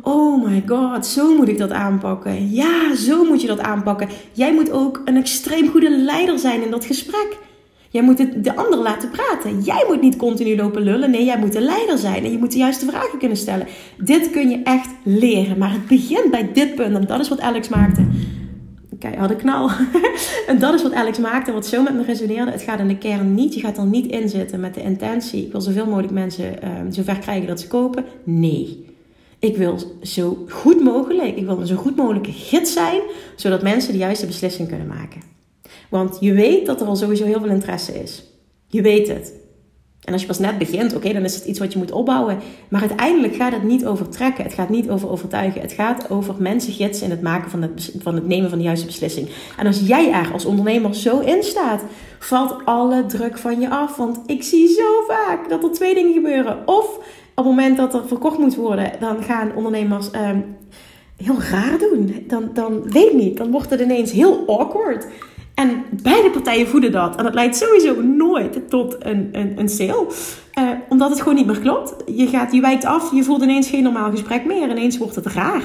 oh 0.01 0.46
my 0.46 0.63
god, 0.68 1.06
zo 1.06 1.36
moet 1.36 1.48
ik 1.48 1.58
dat 1.58 1.72
aanpakken. 1.72 2.51
Ja, 2.51 2.96
zo 2.96 3.24
moet 3.24 3.41
je 3.41 3.48
dat 3.48 3.60
aanpakken. 3.60 4.10
Jij 4.32 4.53
moet 4.53 4.72
ook 4.72 5.01
een 5.06 5.18
extreem 5.18 5.70
goede 5.70 5.89
leider 5.89 6.39
zijn 6.39 6.63
in 6.63 6.72
dat 6.72 6.86
gesprek. 6.86 7.38
Jij 7.91 8.03
moet 8.03 8.17
het, 8.17 8.43
de 8.43 8.55
ander 8.55 8.79
laten 8.79 9.10
praten. 9.10 9.62
Jij 9.62 9.86
moet 9.88 10.01
niet 10.01 10.15
continu 10.15 10.55
lopen 10.55 10.81
lullen. 10.81 11.12
Nee, 11.12 11.25
jij 11.25 11.39
moet 11.39 11.53
de 11.53 11.62
leider 11.62 11.98
zijn 11.98 12.24
en 12.24 12.31
je 12.31 12.38
moet 12.38 12.51
de 12.51 12.58
juiste 12.58 12.86
vragen 12.86 13.19
kunnen 13.19 13.38
stellen. 13.38 13.67
Dit 13.98 14.31
kun 14.31 14.50
je 14.50 14.62
echt 14.63 14.89
leren. 15.03 15.58
Maar 15.58 15.72
het 15.72 15.88
begint 15.88 16.31
bij 16.31 16.50
dit 16.53 16.75
punt. 16.75 16.96
En 16.96 17.05
dat 17.05 17.19
is 17.19 17.29
wat 17.29 17.39
Alex 17.39 17.67
maakte. 17.67 18.05
Kijk, 19.00 19.15
had 19.15 19.29
een 19.29 19.38
knal. 19.38 19.69
en 20.48 20.60
dat 20.60 20.74
is 20.74 20.84
wat 20.84 20.93
Alex 20.93 21.17
maakte, 21.17 21.51
wat 21.51 21.65
zo 21.65 21.84
met 21.84 21.93
me 21.93 22.03
resoneerde. 22.03 22.51
Het 22.51 22.62
gaat 22.62 22.79
in 22.79 22.88
de 22.88 22.98
kern 22.98 23.34
niet. 23.34 23.53
Je 23.53 23.60
gaat 23.60 23.77
er 23.77 23.86
niet 23.86 24.12
in 24.12 24.29
zitten 24.29 24.60
met 24.60 24.74
de 24.74 24.81
intentie. 24.81 25.46
Ik 25.46 25.51
wil 25.51 25.62
zoveel 25.62 25.86
mogelijk 25.86 26.13
mensen 26.13 26.55
uh, 26.63 26.69
zover 26.89 27.19
krijgen 27.19 27.48
dat 27.48 27.60
ze 27.60 27.67
kopen. 27.67 28.05
Nee. 28.24 28.88
Ik 29.39 29.58
wil 29.58 29.79
zo 30.01 30.46
goed 30.50 30.84
mogelijk, 30.84 31.38
ik 31.38 31.46
wil 31.46 31.60
een 31.60 31.67
zo 31.67 31.75
goed 31.75 31.96
mogelijke 31.96 32.31
gids 32.31 32.74
zijn, 32.74 33.01
zodat 33.36 33.62
mensen 33.62 33.91
de 33.91 33.98
juiste 33.98 34.25
beslissing 34.25 34.67
kunnen 34.67 34.88
maken. 34.88 35.28
Want 35.89 36.17
je 36.19 36.34
weet 36.34 36.65
dat 36.65 36.81
er 36.81 36.88
al 36.88 36.96
sowieso 36.96 37.25
heel 37.25 37.39
veel 37.39 37.50
interesse 37.50 38.01
is. 38.01 38.24
Je 38.67 38.81
weet 38.81 39.08
het. 39.08 39.34
En 40.03 40.13
als 40.13 40.22
je 40.22 40.27
pas 40.27 40.39
net 40.39 40.58
begint, 40.58 40.96
oké, 40.96 41.13
dan 41.13 41.24
is 41.24 41.36
het 41.36 41.46
iets 41.46 41.60
wat 41.60 41.74
je 41.74 41.79
moet 41.79 41.91
opbouwen. 41.91 42.39
Maar 42.69 42.81
uiteindelijk 42.81 43.36
gaat 43.36 43.53
het 43.53 43.63
niet 43.63 43.86
over 43.86 44.10
trekken. 44.10 44.43
Het 44.43 44.53
gaat 44.53 44.69
niet 44.69 44.89
over 44.89 45.10
overtuigen. 45.10 45.62
Het 45.62 45.72
gaat 45.72 46.10
over 46.10 46.36
mensen 46.38 46.74
gidsen 46.74 47.05
in 47.05 47.12
het 47.12 47.22
maken 47.22 47.51
van 47.51 47.62
het, 47.62 47.96
van 48.00 48.15
het 48.15 48.27
nemen 48.27 48.50
van 48.50 48.58
de 48.58 48.63
juiste 48.63 48.86
beslissing. 48.86 49.29
En 49.58 49.67
als 49.67 49.79
jij 49.79 50.12
er 50.12 50.34
als 50.34 50.46
ondernemer 50.46 50.96
zo 50.96 51.19
in 51.19 51.43
staat, 51.43 51.84
valt 52.19 52.55
alle 52.65 53.05
druk 53.05 53.38
van 53.38 53.60
je 53.60 53.69
af. 53.69 53.98
Want 53.98 54.19
ik 54.25 54.43
zie 54.43 54.67
zo 54.67 55.03
vaak 55.08 55.50
dat 55.50 55.63
er 55.63 55.72
twee 55.72 55.93
dingen 55.93 56.13
gebeuren. 56.13 56.67
Of 56.67 56.98
op 56.98 57.46
het 57.46 57.46
moment 57.46 57.77
dat 57.77 57.93
er 57.93 58.08
verkocht 58.08 58.38
moet 58.38 58.55
worden, 58.55 58.91
dan 59.00 59.24
gaan 59.24 59.55
ondernemers 59.55 60.08
um, 60.13 60.58
heel 61.17 61.41
raar 61.51 61.77
doen. 61.77 62.24
Dan, 62.27 62.50
dan 62.53 62.91
weet 62.91 63.08
ik 63.08 63.13
niet, 63.13 63.38
dan 63.38 63.51
wordt 63.51 63.69
het 63.69 63.81
ineens 63.81 64.12
heel 64.12 64.43
awkward. 64.48 65.08
En 65.60 65.84
beide 66.04 66.30
partijen 66.30 66.68
voeden 66.68 66.92
dat. 66.92 67.16
En 67.16 67.24
dat 67.24 67.34
leidt 67.34 67.58
sowieso 67.58 68.01
nooit 68.01 68.70
tot 68.70 68.96
een, 69.00 69.30
een, 69.32 69.54
een 69.60 69.70
sale. 69.70 70.08
Uh, 70.60 70.70
omdat 70.89 71.10
het 71.10 71.20
gewoon 71.20 71.36
niet 71.36 71.46
meer 71.46 71.60
klopt. 71.60 71.96
Je, 72.06 72.28
gaat, 72.28 72.54
je 72.54 72.62
wijkt 72.62 72.86
af, 72.86 73.13
je 73.13 73.24
voelt 73.24 73.42
ineens 73.42 73.70
geen 73.70 73.84
normaal 73.84 74.12
gesprek 74.12 74.46
meer. 74.46 74.70
Ineens 74.70 74.98
wordt 74.98 75.16
het 75.16 75.25
raar. 75.25 75.62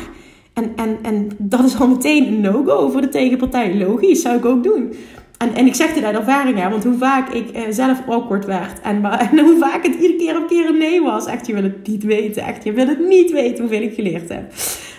En, 0.52 0.72
en, 0.76 0.98
en 1.02 1.30
dat 1.38 1.64
is 1.64 1.80
al 1.80 1.88
meteen 1.88 2.26
een 2.26 2.40
no-go 2.40 2.90
voor 2.90 3.00
de 3.00 3.08
tegenpartij. 3.08 3.78
Logisch, 3.78 4.22
zou 4.22 4.36
ik 4.36 4.44
ook 4.44 4.62
doen. 4.62 4.94
En, 5.38 5.54
en 5.54 5.66
ik 5.66 5.74
zeg 5.74 5.92
dit 5.92 6.04
uit 6.04 6.16
ervaring, 6.16 6.58
hè, 6.58 6.70
want 6.70 6.84
hoe 6.84 6.98
vaak 6.98 7.32
ik 7.32 7.56
uh, 7.56 7.62
zelf 7.70 8.02
awkward 8.08 8.44
werd. 8.44 8.80
En, 8.80 9.04
en 9.30 9.38
hoe 9.38 9.58
vaak 9.58 9.86
het 9.86 9.94
iedere 9.94 10.16
keer 10.16 10.36
op 10.36 10.48
keer 10.48 10.68
een 10.68 10.78
nee 10.78 11.02
was. 11.02 11.26
Echt, 11.26 11.46
je 11.46 11.52
wil 11.52 11.62
het 11.62 11.86
niet 11.86 12.04
weten. 12.04 12.42
Echt, 12.42 12.64
je 12.64 12.72
wil 12.72 12.86
het 12.86 13.08
niet 13.08 13.30
weten 13.30 13.60
hoeveel 13.60 13.82
ik 13.82 13.94
geleerd 13.94 14.28
heb. 14.28 14.52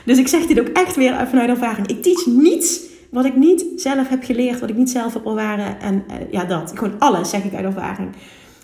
Dus 0.06 0.18
ik 0.18 0.28
zeg 0.28 0.46
dit 0.46 0.60
ook 0.60 0.68
echt 0.68 0.96
weer 0.96 1.28
vanuit 1.30 1.50
ervaring. 1.50 1.88
Ik 1.88 2.02
teach 2.02 2.26
niets 2.26 2.94
wat 3.16 3.26
ik 3.26 3.36
niet 3.36 3.66
zelf 3.76 4.10
heb 4.10 4.24
geleerd, 4.24 4.60
wat 4.60 4.70
ik 4.70 4.78
niet 4.78 4.90
zelf 4.90 5.14
heb 5.14 5.26
ervaren. 5.26 5.80
En 5.80 6.04
uh, 6.08 6.16
ja, 6.32 6.46
dat. 6.46 6.72
Gewoon 6.76 7.00
alles 7.00 7.30
zeg 7.30 7.44
ik 7.44 7.54
uit 7.54 7.66
ervaring. 7.66 8.10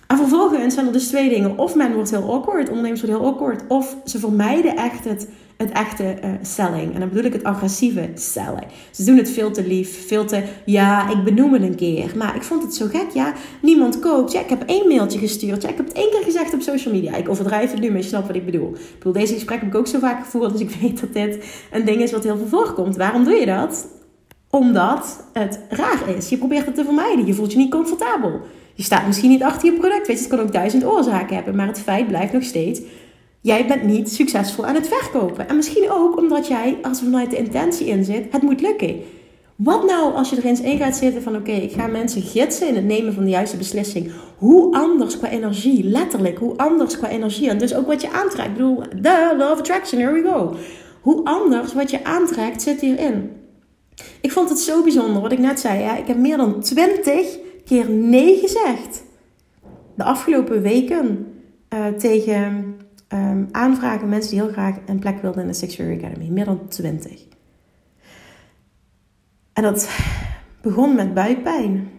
En 0.07 0.17
vervolgens 0.17 0.73
zijn 0.73 0.85
er 0.85 0.93
dus 0.93 1.07
twee 1.07 1.29
dingen. 1.29 1.57
Of 1.57 1.75
men 1.75 1.93
wordt 1.93 2.09
heel 2.09 2.33
awkward, 2.33 2.67
ondernemers 2.67 3.01
worden 3.01 3.19
heel 3.19 3.29
awkward. 3.29 3.63
Of 3.67 3.95
ze 4.05 4.19
vermijden 4.19 4.75
echt 4.75 5.03
het, 5.03 5.27
het 5.57 5.71
echte 5.71 6.03
uh, 6.23 6.29
selling. 6.41 6.93
En 6.93 6.99
dan 6.99 7.09
bedoel 7.09 7.23
ik 7.23 7.33
het 7.33 7.43
agressieve 7.43 8.09
selling. 8.15 8.65
Ze 8.91 9.03
doen 9.03 9.17
het 9.17 9.29
veel 9.29 9.51
te 9.51 9.67
lief, 9.67 10.07
veel 10.07 10.25
te... 10.25 10.43
Ja, 10.65 11.09
ik 11.09 11.23
benoem 11.23 11.53
het 11.53 11.61
een 11.61 11.75
keer. 11.75 12.11
Maar 12.17 12.35
ik 12.35 12.43
vond 12.43 12.63
het 12.63 12.75
zo 12.75 12.87
gek, 12.87 13.09
ja. 13.13 13.33
Niemand 13.61 13.99
koopt. 13.99 14.31
Ja, 14.31 14.39
ik 14.39 14.49
heb 14.49 14.63
één 14.65 14.87
mailtje 14.87 15.19
gestuurd. 15.19 15.61
Ja, 15.61 15.69
ik 15.69 15.77
heb 15.77 15.87
het 15.87 15.95
één 15.97 16.09
keer 16.09 16.23
gezegd 16.23 16.53
op 16.53 16.61
social 16.61 16.93
media. 16.93 17.15
Ik 17.15 17.29
overdrijf 17.29 17.71
het 17.71 17.79
nu, 17.79 17.87
maar 17.87 18.01
je 18.01 18.03
snapt 18.03 18.27
wat 18.27 18.35
ik 18.35 18.45
bedoel. 18.45 18.69
Ik 18.69 18.95
bedoel, 18.97 19.13
deze 19.13 19.33
gesprek 19.33 19.59
heb 19.59 19.69
ik 19.69 19.75
ook 19.75 19.87
zo 19.87 19.99
vaak 19.99 20.23
gevoerd. 20.23 20.51
Dus 20.51 20.61
ik 20.61 20.75
weet 20.81 20.99
dat 20.99 21.13
dit 21.13 21.45
een 21.71 21.85
ding 21.85 22.01
is 22.01 22.11
wat 22.11 22.23
heel 22.23 22.37
veel 22.37 22.47
voorkomt. 22.47 22.97
Waarom 22.97 23.23
doe 23.23 23.33
je 23.33 23.45
dat? 23.45 23.87
Omdat 24.51 25.23
het 25.33 25.59
raar 25.69 26.15
is. 26.15 26.29
Je 26.29 26.37
probeert 26.37 26.65
het 26.65 26.75
te 26.75 26.83
vermijden. 26.83 27.25
Je 27.25 27.33
voelt 27.33 27.51
je 27.51 27.57
niet 27.57 27.71
comfortabel. 27.71 28.39
Je 28.73 28.83
staat 28.83 29.07
misschien 29.07 29.29
niet 29.29 29.43
achter 29.43 29.71
je 29.71 29.79
product. 29.79 30.07
Weet 30.07 30.17
je, 30.17 30.23
het 30.23 30.35
kan 30.35 30.39
ook 30.39 30.53
duizend 30.53 30.85
oorzaken 30.85 31.35
hebben. 31.35 31.55
Maar 31.55 31.67
het 31.67 31.79
feit 31.79 32.07
blijft 32.07 32.33
nog 32.33 32.43
steeds. 32.43 32.81
Jij 33.41 33.67
bent 33.67 33.83
niet 33.83 34.11
succesvol 34.11 34.65
aan 34.65 34.75
het 34.75 34.87
verkopen. 34.87 35.49
En 35.49 35.55
misschien 35.55 35.91
ook 35.91 36.17
omdat 36.17 36.47
jij, 36.47 36.77
als 36.81 36.99
er 36.99 37.03
vanuit 37.03 37.29
de 37.29 37.37
intentie 37.37 37.87
in 37.87 38.03
zit, 38.03 38.25
het 38.31 38.41
moet 38.41 38.61
lukken. 38.61 39.01
Wat 39.55 39.85
nou 39.85 40.13
als 40.13 40.29
je 40.29 40.35
er 40.35 40.45
eens 40.45 40.61
in 40.61 40.77
gaat 40.77 40.95
zitten 40.95 41.21
van 41.21 41.35
oké, 41.35 41.51
ik 41.51 41.71
ga 41.71 41.87
mensen 41.87 42.21
gidsen 42.21 42.67
in 42.67 42.75
het 42.75 42.85
nemen 42.85 43.13
van 43.13 43.23
de 43.23 43.29
juiste 43.29 43.57
beslissing. 43.57 44.11
Hoe 44.37 44.75
anders 44.75 45.17
qua 45.17 45.29
energie, 45.29 45.83
letterlijk, 45.83 46.37
hoe 46.37 46.57
anders 46.57 46.97
qua 46.97 47.09
energie. 47.09 47.49
En 47.49 47.57
dus 47.57 47.75
ook 47.75 47.87
wat 47.87 48.01
je 48.01 48.11
aantrekt. 48.11 48.47
Ik 48.47 48.53
bedoel, 48.53 48.83
the 49.01 49.33
law 49.37 49.51
of 49.51 49.59
attraction, 49.59 50.01
here 50.01 50.13
we 50.13 50.29
go. 50.29 50.55
Hoe 51.01 51.23
anders 51.23 51.73
wat 51.73 51.91
je 51.91 52.03
aantrekt 52.03 52.61
zit 52.61 52.81
hierin. 52.81 53.40
Ik 54.21 54.31
vond 54.31 54.49
het 54.49 54.59
zo 54.59 54.83
bijzonder 54.83 55.21
wat 55.21 55.31
ik 55.31 55.39
net 55.39 55.59
zei. 55.59 55.99
Ik 55.99 56.07
heb 56.07 56.17
meer 56.17 56.37
dan 56.37 56.61
20 56.61 57.37
keer 57.65 57.89
nee 57.89 58.37
gezegd. 58.37 59.03
De 59.95 60.03
afgelopen 60.03 60.61
weken 60.61 61.33
uh, 61.73 61.87
tegen 61.87 62.75
um, 63.13 63.47
aanvragen 63.51 64.09
mensen 64.09 64.31
die 64.31 64.41
heel 64.41 64.51
graag 64.51 64.75
een 64.85 64.99
plek 64.99 65.21
wilden 65.21 65.41
in 65.41 65.47
de 65.47 65.53
Six 65.53 65.79
Academy. 65.79 66.27
Meer 66.29 66.45
dan 66.45 66.67
20. 66.67 67.21
En 69.53 69.63
dat 69.63 69.89
begon 70.61 70.95
met 70.95 71.13
buikpijn. 71.13 71.89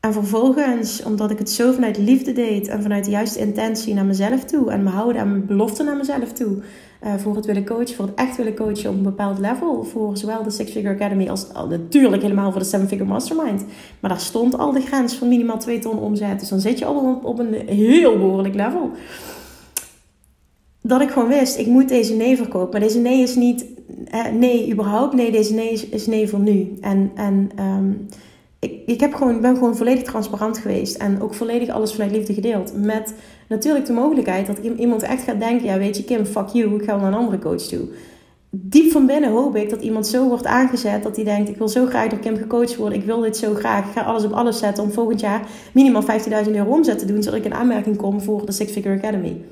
En 0.00 0.12
vervolgens, 0.12 1.02
omdat 1.02 1.30
ik 1.30 1.38
het 1.38 1.50
zo 1.50 1.72
vanuit 1.72 1.98
liefde 1.98 2.32
deed 2.32 2.68
en 2.68 2.82
vanuit 2.82 3.04
de 3.04 3.10
juiste 3.10 3.38
intentie 3.38 3.94
naar 3.94 4.04
mezelf 4.04 4.44
toe 4.44 4.70
en 4.70 4.82
me 4.82 4.90
houden 4.90 5.20
aan 5.20 5.30
mijn 5.30 5.46
belofte 5.46 5.82
naar 5.82 5.96
mezelf 5.96 6.32
toe, 6.32 6.62
uh, 7.04 7.14
voor 7.14 7.36
het 7.36 7.46
willen 7.46 7.64
coachen, 7.64 7.94
voor 7.94 8.06
het 8.06 8.14
echt 8.14 8.36
willen 8.36 8.54
coachen 8.54 8.90
op 8.90 8.96
een 8.96 9.02
bepaald 9.02 9.38
level, 9.38 9.84
voor 9.84 10.16
zowel 10.16 10.42
de 10.42 10.50
Six 10.50 10.70
Figure 10.70 10.94
Academy 10.94 11.28
als 11.28 11.46
natuurlijk 11.68 12.22
helemaal 12.22 12.50
voor 12.50 12.60
de 12.60 12.66
Seven 12.66 12.88
Figure 12.88 13.08
Mastermind. 13.08 13.64
Maar 14.00 14.10
daar 14.10 14.20
stond 14.20 14.58
al 14.58 14.72
de 14.72 14.80
grens 14.80 15.14
van 15.14 15.28
minimaal 15.28 15.58
2 15.58 15.78
ton 15.78 15.98
omzet, 15.98 16.40
dus 16.40 16.48
dan 16.48 16.60
zit 16.60 16.78
je 16.78 16.84
al 16.84 17.14
op, 17.14 17.24
op 17.24 17.38
een 17.38 17.54
heel 17.68 18.18
behoorlijk 18.18 18.54
level. 18.54 18.90
Dat 20.82 21.00
ik 21.00 21.10
gewoon 21.10 21.28
wist, 21.28 21.58
ik 21.58 21.66
moet 21.66 21.88
deze 21.88 22.14
nee 22.14 22.36
verkopen. 22.36 22.70
Maar 22.70 22.80
deze 22.80 22.98
nee 22.98 23.22
is 23.22 23.34
niet 23.34 23.66
nee 24.32 24.72
überhaupt. 24.72 25.14
Nee, 25.14 25.30
deze 25.30 25.54
nee 25.54 25.70
is, 25.70 25.88
is 25.88 26.06
nee 26.06 26.28
voor 26.28 26.40
nu. 26.40 26.72
En, 26.80 27.10
en 27.14 27.50
um, 27.58 28.08
ik, 28.58 28.82
ik 28.86 29.00
heb 29.00 29.14
gewoon, 29.14 29.40
ben 29.40 29.54
gewoon 29.54 29.76
volledig 29.76 30.02
transparant 30.02 30.58
geweest. 30.58 30.96
En 30.96 31.22
ook 31.22 31.34
volledig 31.34 31.68
alles 31.68 31.92
vanuit 31.92 32.12
liefde 32.12 32.34
gedeeld. 32.34 32.72
Met 32.76 33.14
natuurlijk 33.48 33.86
de 33.86 33.92
mogelijkheid 33.92 34.46
dat 34.46 34.58
iemand 34.58 35.02
echt 35.02 35.22
gaat 35.22 35.40
denken: 35.40 35.66
ja, 35.66 35.78
weet 35.78 35.96
je, 35.96 36.04
Kim, 36.04 36.24
fuck 36.24 36.48
you, 36.48 36.74
ik 36.74 36.84
ga 36.84 36.96
naar 36.96 37.06
een 37.06 37.18
andere 37.18 37.38
coach 37.38 37.62
toe. 37.62 37.88
Diep 38.50 38.90
van 38.90 39.06
binnen 39.06 39.30
hoop 39.30 39.56
ik 39.56 39.70
dat 39.70 39.82
iemand 39.82 40.06
zo 40.06 40.28
wordt 40.28 40.46
aangezet 40.46 41.02
dat 41.02 41.16
hij 41.16 41.24
denkt: 41.24 41.48
ik 41.48 41.56
wil 41.56 41.68
zo 41.68 41.86
graag 41.86 42.08
door 42.08 42.18
Kim 42.18 42.36
gecoacht 42.36 42.76
worden, 42.76 42.98
ik 42.98 43.04
wil 43.04 43.20
dit 43.20 43.36
zo 43.36 43.54
graag, 43.54 43.86
ik 43.86 43.92
ga 43.92 44.02
alles 44.02 44.24
op 44.24 44.32
alles 44.32 44.58
zetten 44.58 44.84
om 44.84 44.92
volgend 44.92 45.20
jaar 45.20 45.46
minimaal 45.72 46.02
15.000 46.46 46.50
euro 46.52 46.70
omzet 46.70 46.98
te 46.98 47.06
doen, 47.06 47.22
zodat 47.22 47.38
ik 47.38 47.44
in 47.44 47.54
aanmerking 47.54 47.96
kom 47.96 48.20
voor 48.20 48.46
de 48.46 48.52
Six 48.52 48.72
Figure 48.72 48.96
Academy. 48.96 49.44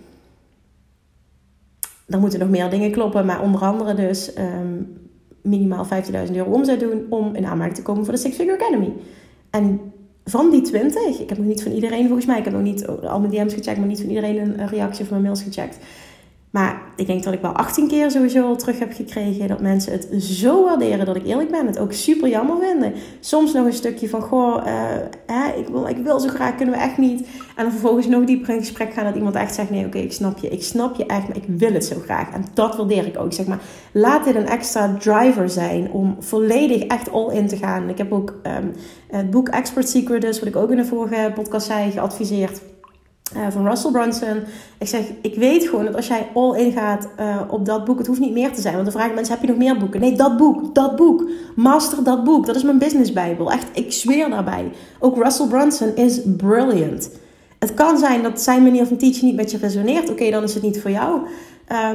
Dan 2.07 2.21
moeten 2.21 2.39
nog 2.39 2.49
meer 2.49 2.71
dingen 2.71 2.91
kloppen, 2.91 3.27
maar 3.27 3.43
onder 3.43 3.61
andere 3.61 3.95
dus 3.95 4.33
um, 4.39 5.01
minimaal 5.43 5.87
15.000 6.29 6.35
euro 6.35 6.51
omzet 6.51 6.81
doen 6.81 7.07
om 7.09 7.35
in 7.35 7.47
aanmerking 7.47 7.77
te 7.77 7.83
komen 7.83 8.05
voor 8.05 8.15
de 8.15 8.21
Six 8.21 8.37
Figure 8.37 8.57
Academy. 8.57 8.93
En 9.51 9.92
van 10.25 10.51
die 10.51 10.61
20, 10.61 11.21
ik 11.21 11.29
heb 11.29 11.39
nog 11.39 11.47
niet 11.47 11.63
van 11.63 11.73
iedereen 11.73 12.07
volgens 12.07 12.27
mij, 12.27 12.39
ik 12.39 12.45
heb 12.45 12.53
nog 12.53 12.63
niet 12.63 12.87
al 12.87 13.21
mijn 13.21 13.33
DM's 13.33 13.55
gecheckt, 13.55 13.79
maar 13.79 13.89
niet 13.89 14.01
van 14.01 14.09
iedereen 14.09 14.61
een 14.61 14.69
reactie 14.69 15.05
of 15.05 15.11
mijn 15.11 15.23
mails 15.23 15.43
gecheckt. 15.43 15.79
Maar 16.53 16.83
ik 16.97 17.07
denk 17.07 17.23
dat 17.23 17.33
ik 17.33 17.41
wel 17.41 17.53
18 17.53 17.89
keer 17.89 18.11
sowieso 18.11 18.47
al 18.47 18.57
terug 18.57 18.79
heb 18.79 18.93
gekregen 18.93 19.49
dat 19.49 19.61
mensen 19.61 19.93
het 19.93 20.23
zo 20.23 20.65
waarderen 20.65 21.07
dat 21.07 21.17
ik 21.17 21.27
eerlijk 21.27 21.51
ben. 21.51 21.67
Het 21.67 21.79
ook 21.79 21.93
super 21.93 22.29
jammer 22.29 22.57
vinden. 22.61 22.93
Soms 23.21 23.53
nog 23.53 23.67
een 23.67 23.73
stukje 23.73 24.09
van, 24.09 24.23
goh, 24.23 24.65
hè, 25.27 25.53
ik, 25.59 25.69
wil, 25.69 25.87
ik 25.87 25.97
wil 25.97 26.21
zo 26.21 26.29
graag, 26.29 26.55
kunnen 26.57 26.75
we 26.75 26.81
echt 26.81 26.99
niet. 26.99 27.21
En 27.57 27.63
dan 27.63 27.71
vervolgens 27.71 28.07
nog 28.07 28.25
dieper 28.25 28.55
in 28.55 28.61
gesprek 28.61 28.93
gaan 28.93 29.05
dat 29.05 29.15
iemand 29.15 29.35
echt 29.35 29.55
zegt, 29.55 29.71
nee 29.71 29.87
oké, 29.87 29.99
ik 29.99 30.13
snap 30.13 30.39
je. 30.39 30.49
Ik 30.49 30.63
snap 30.63 30.97
je 30.97 31.07
echt, 31.07 31.29
maar 31.29 31.37
ik 31.37 31.45
wil 31.47 31.73
het 31.73 31.85
zo 31.85 31.97
graag. 32.05 32.33
En 32.33 32.45
dat 32.55 32.77
waardeer 32.77 33.07
ik 33.07 33.19
ook. 33.19 33.33
Zeg 33.33 33.47
maar, 33.47 33.61
laat 33.93 34.25
dit 34.25 34.35
een 34.35 34.49
extra 34.49 34.97
driver 34.99 35.51
zijn 35.51 35.91
om 35.91 36.17
volledig 36.19 36.83
echt 36.83 37.11
all 37.11 37.35
in 37.35 37.47
te 37.47 37.57
gaan. 37.57 37.89
Ik 37.89 37.99
heb 37.99 38.13
ook 38.13 38.35
um, 38.43 38.73
het 39.09 39.31
boek 39.31 39.49
Expert 39.49 39.89
Secret, 39.89 40.21
dus 40.21 40.39
wat 40.39 40.49
ik 40.49 40.57
ook 40.57 40.71
in 40.71 40.77
de 40.77 40.85
vorige 40.85 41.33
podcast 41.35 41.67
zei, 41.67 41.91
geadviseerd 41.91 42.61
uh, 43.37 43.47
van 43.51 43.69
Russell 43.69 43.91
Brunson. 43.91 44.43
Ik 44.79 44.89
zeg, 44.89 45.05
ik 45.23 45.35
weet 45.35 45.69
gewoon 45.69 45.85
dat 45.85 45.97
als 45.97 46.07
jij 46.07 46.29
all 46.35 46.59
in 46.59 46.73
gaat 46.73 47.09
uh, 47.21 47.41
op 47.49 47.67
dat 47.67 47.85
boek, 47.85 47.99
het 47.99 48.07
hoeft 48.07 48.21
niet 48.21 48.33
meer 48.33 48.53
te 48.53 48.61
zijn. 48.61 48.75
Want 48.75 48.85
dan 48.85 48.95
vragen 48.95 49.15
mensen, 49.15 49.35
heb 49.35 49.43
je 49.43 49.49
nog 49.49 49.59
meer 49.59 49.79
boeken? 49.79 50.01
Nee, 50.01 50.17
dat 50.17 50.37
boek, 50.37 50.75
dat 50.75 50.97
boek. 50.97 51.29
Master 51.57 52.05
dat 52.05 52.25
boek. 52.25 52.47
Dat 52.47 52.57
is 52.57 52.63
mijn 52.63 52.79
business 52.79 53.13
bijbel. 53.13 53.53
Echt, 53.53 53.67
ik 53.73 53.93
zweer 53.93 54.31
daarbij. 54.31 54.71
Ook 54.99 55.17
Russell 55.17 55.47
Brunson 55.47 55.95
is 55.95 56.21
brilliant. 56.37 57.11
Het 57.59 57.75
kan 57.75 57.99
zijn 57.99 58.23
dat 58.23 58.41
zijn 58.41 58.63
manier 58.63 58.87
van 58.87 58.97
teaching 58.97 59.23
niet 59.23 59.37
met 59.37 59.51
je 59.51 59.59
resoneert. 59.59 60.11
Oké, 60.11 60.31
dan 60.31 60.43
is 60.43 60.55
het 60.55 60.63
niet 60.63 60.81
voor 60.81 60.91
jou. 60.91 61.21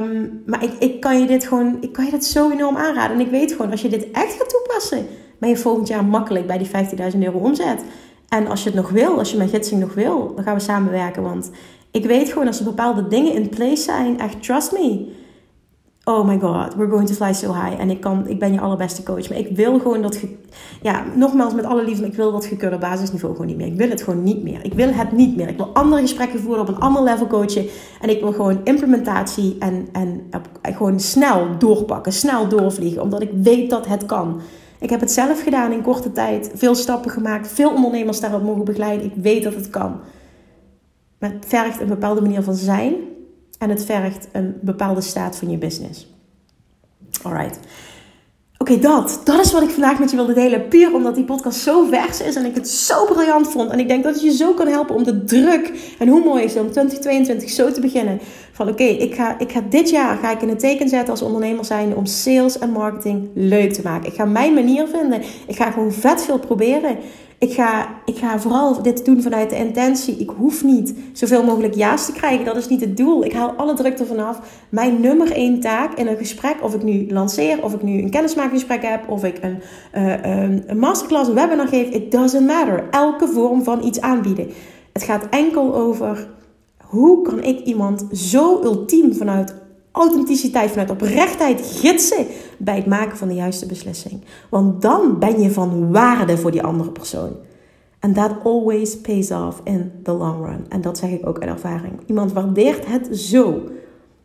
Um, 0.00 0.42
maar 0.46 0.62
ik, 0.62 0.72
ik 0.78 1.00
kan 1.00 1.20
je 1.20 1.26
dit 1.26 1.46
gewoon, 1.46 1.76
ik 1.80 1.92
kan 1.92 2.04
je 2.04 2.10
dit 2.10 2.24
zo 2.24 2.50
enorm 2.50 2.76
aanraden. 2.76 3.16
En 3.16 3.24
ik 3.24 3.30
weet 3.30 3.52
gewoon, 3.52 3.70
als 3.70 3.82
je 3.82 3.88
dit 3.88 4.10
echt 4.10 4.32
gaat 4.32 4.48
toepassen, 4.48 5.06
ben 5.38 5.48
je 5.48 5.56
volgend 5.56 5.88
jaar 5.88 6.04
makkelijk 6.04 6.46
bij 6.46 6.58
die 6.58 6.68
15.000 7.12 7.18
euro 7.18 7.38
omzet. 7.38 7.82
En 8.28 8.46
als 8.46 8.62
je 8.62 8.70
het 8.70 8.78
nog 8.78 8.90
wil, 8.90 9.18
als 9.18 9.30
je 9.30 9.36
mijn 9.36 9.48
gidsing 9.48 9.80
nog 9.80 9.94
wil, 9.94 10.32
dan 10.34 10.44
gaan 10.44 10.54
we 10.54 10.60
samenwerken. 10.60 11.22
Want 11.22 11.50
ik 11.90 12.04
weet 12.04 12.28
gewoon 12.28 12.46
als 12.46 12.58
er 12.58 12.64
bepaalde 12.64 13.08
dingen 13.08 13.34
in 13.34 13.48
place 13.48 13.82
zijn, 13.82 14.20
echt 14.20 14.42
trust 14.42 14.72
me. 14.72 15.16
Oh 16.04 16.26
my 16.26 16.38
god, 16.38 16.74
we're 16.74 16.90
going 16.90 17.06
to 17.06 17.14
fly 17.14 17.32
so 17.32 17.52
high. 17.52 17.80
En 17.80 17.90
ik, 17.90 18.00
kan, 18.00 18.28
ik 18.28 18.38
ben 18.38 18.52
je 18.52 18.60
allerbeste 18.60 19.02
coach. 19.02 19.28
Maar 19.28 19.38
ik 19.38 19.56
wil 19.56 19.78
gewoon 19.78 20.02
dat... 20.02 20.16
Ge, 20.16 20.36
ja, 20.82 21.04
nogmaals 21.14 21.54
met 21.54 21.64
alle 21.64 21.84
liefde, 21.84 22.06
ik 22.06 22.14
wil 22.14 22.32
dat 22.32 22.44
gekurde 22.44 22.78
basisniveau 22.78 23.32
gewoon 23.32 23.46
niet 23.46 23.56
meer. 23.56 23.66
Ik 23.66 23.76
wil 23.76 23.88
het 23.88 24.02
gewoon 24.02 24.22
niet 24.22 24.42
meer. 24.42 24.64
Ik 24.64 24.72
wil 24.72 24.92
het 24.92 25.12
niet 25.12 25.36
meer. 25.36 25.48
Ik 25.48 25.56
wil 25.56 25.70
andere 25.72 26.00
gesprekken 26.00 26.40
voeren 26.40 26.62
op 26.62 26.68
een 26.68 26.78
ander 26.78 27.02
level 27.02 27.26
coachen. 27.26 27.66
En 28.00 28.08
ik 28.08 28.20
wil 28.20 28.32
gewoon 28.32 28.60
implementatie 28.64 29.56
en, 29.58 29.88
en 29.92 30.30
gewoon 30.62 31.00
snel 31.00 31.46
doorpakken. 31.58 32.12
Snel 32.12 32.48
doorvliegen. 32.48 33.02
Omdat 33.02 33.22
ik 33.22 33.30
weet 33.42 33.70
dat 33.70 33.86
het 33.86 34.06
kan. 34.06 34.40
Ik 34.80 34.90
heb 34.90 35.00
het 35.00 35.12
zelf 35.12 35.42
gedaan 35.42 35.72
in 35.72 35.82
korte 35.82 36.12
tijd. 36.12 36.50
Veel 36.54 36.74
stappen 36.74 37.10
gemaakt. 37.10 37.48
Veel 37.48 37.72
ondernemers 37.72 38.20
daarop 38.20 38.42
mogen 38.42 38.64
begeleiden. 38.64 39.06
Ik 39.06 39.14
weet 39.14 39.42
dat 39.42 39.54
het 39.54 39.70
kan. 39.70 40.00
Maar 41.18 41.30
het 41.32 41.44
vergt 41.46 41.80
een 41.80 41.88
bepaalde 41.88 42.20
manier 42.20 42.42
van 42.42 42.54
zijn. 42.54 42.94
En 43.58 43.70
het 43.70 43.84
vergt 43.84 44.28
een 44.32 44.58
bepaalde 44.60 45.00
staat 45.00 45.36
van 45.36 45.50
je 45.50 45.58
business. 45.58 46.14
Alright. 47.22 47.58
Oké, 48.68 48.78
dat. 48.78 49.20
Dat 49.24 49.44
is 49.44 49.52
wat 49.52 49.62
ik 49.62 49.70
vandaag 49.70 49.98
met 49.98 50.10
je 50.10 50.16
wilde 50.16 50.32
delen. 50.32 50.68
Puur 50.68 50.94
omdat 50.94 51.14
die 51.14 51.24
podcast 51.24 51.60
zo 51.60 51.86
vers 51.90 52.20
is 52.20 52.36
en 52.36 52.44
ik 52.44 52.54
het 52.54 52.68
zo 52.68 53.04
briljant 53.04 53.50
vond. 53.50 53.70
En 53.70 53.78
ik 53.78 53.88
denk 53.88 54.04
dat 54.04 54.14
het 54.14 54.22
je 54.22 54.32
zo 54.32 54.52
kan 54.52 54.66
helpen 54.66 54.94
om 54.94 55.04
de 55.04 55.24
druk. 55.24 55.94
En 55.98 56.08
hoe 56.08 56.24
mooi 56.24 56.44
is 56.44 56.54
het 56.54 56.62
om 56.62 56.70
2022 56.70 57.50
zo 57.50 57.72
te 57.72 57.80
beginnen. 57.80 58.20
Van 58.52 58.68
oké, 58.68 58.82
ik, 58.82 59.14
ga, 59.14 59.38
ik 59.38 59.52
ga 59.52 59.62
dit 59.68 59.90
jaar 59.90 60.16
ga 60.16 60.30
ik 60.30 60.42
in 60.42 60.48
het 60.48 60.58
teken 60.58 60.88
zetten 60.88 61.10
als 61.10 61.22
ondernemer 61.22 61.64
zijn 61.64 61.96
om 61.96 62.06
sales 62.06 62.58
en 62.58 62.70
marketing 62.70 63.28
leuk 63.34 63.72
te 63.72 63.82
maken. 63.84 64.08
Ik 64.08 64.14
ga 64.14 64.24
mijn 64.24 64.54
manier 64.54 64.86
vinden. 64.86 65.22
Ik 65.46 65.56
ga 65.56 65.70
gewoon 65.70 65.92
vet 65.92 66.22
veel 66.22 66.38
proberen. 66.38 66.96
Ik 67.38 67.52
ga, 67.52 67.88
ik 68.04 68.16
ga 68.16 68.38
vooral 68.38 68.82
dit 68.82 69.04
doen 69.04 69.22
vanuit 69.22 69.50
de 69.50 69.56
intentie. 69.56 70.16
Ik 70.16 70.30
hoef 70.30 70.64
niet 70.64 70.94
zoveel 71.12 71.44
mogelijk 71.44 71.74
ja's 71.74 72.06
te 72.06 72.12
krijgen. 72.12 72.44
Dat 72.44 72.56
is 72.56 72.68
niet 72.68 72.80
het 72.80 72.96
doel. 72.96 73.24
Ik 73.24 73.32
haal 73.32 73.50
alle 73.50 73.74
druk 73.74 73.98
ervan 73.98 74.18
af. 74.18 74.40
Mijn 74.68 75.00
nummer 75.00 75.32
één 75.32 75.60
taak 75.60 75.94
in 75.94 76.06
een 76.06 76.16
gesprek, 76.16 76.56
of 76.62 76.74
ik 76.74 76.82
nu 76.82 77.06
lanceer, 77.10 77.62
of 77.62 77.74
ik 77.74 77.82
nu 77.82 78.02
een 78.02 78.10
kennismakingsgesprek 78.10 78.82
heb, 78.82 79.08
of 79.08 79.24
ik 79.24 79.38
een, 79.40 79.62
uh, 79.94 80.64
een 80.68 80.78
masterclass, 80.78 81.28
een 81.28 81.34
webinar 81.34 81.68
geef, 81.68 81.88
it 81.88 82.10
doesn't 82.10 82.46
matter. 82.46 82.88
Elke 82.90 83.28
vorm 83.28 83.62
van 83.64 83.84
iets 83.84 84.00
aanbieden. 84.00 84.50
Het 84.92 85.02
gaat 85.02 85.26
enkel 85.30 85.74
over 85.74 86.28
hoe 86.84 87.22
kan 87.22 87.42
ik 87.42 87.60
iemand 87.60 88.06
zo 88.12 88.62
ultiem 88.62 89.14
vanuit 89.14 89.54
authenticiteit, 89.98 90.70
vanuit 90.70 90.90
oprechtheid 90.90 91.60
gidsen 91.66 92.26
bij 92.58 92.76
het 92.76 92.86
maken 92.86 93.16
van 93.16 93.28
de 93.28 93.34
juiste 93.34 93.66
beslissing. 93.66 94.20
Want 94.48 94.82
dan 94.82 95.18
ben 95.18 95.40
je 95.40 95.50
van 95.50 95.92
waarde 95.92 96.36
voor 96.36 96.50
die 96.50 96.62
andere 96.62 96.90
persoon. 96.90 97.36
And 98.00 98.14
that 98.14 98.30
always 98.44 99.00
pays 99.00 99.30
off 99.30 99.60
in 99.64 99.92
the 100.02 100.12
long 100.12 100.46
run. 100.46 100.66
En 100.68 100.80
dat 100.80 100.98
zeg 100.98 101.10
ik 101.10 101.26
ook 101.26 101.38
uit 101.38 101.50
ervaring. 101.50 101.92
Iemand 102.06 102.32
waardeert 102.32 102.86
het 102.86 103.18
zo. 103.18 103.60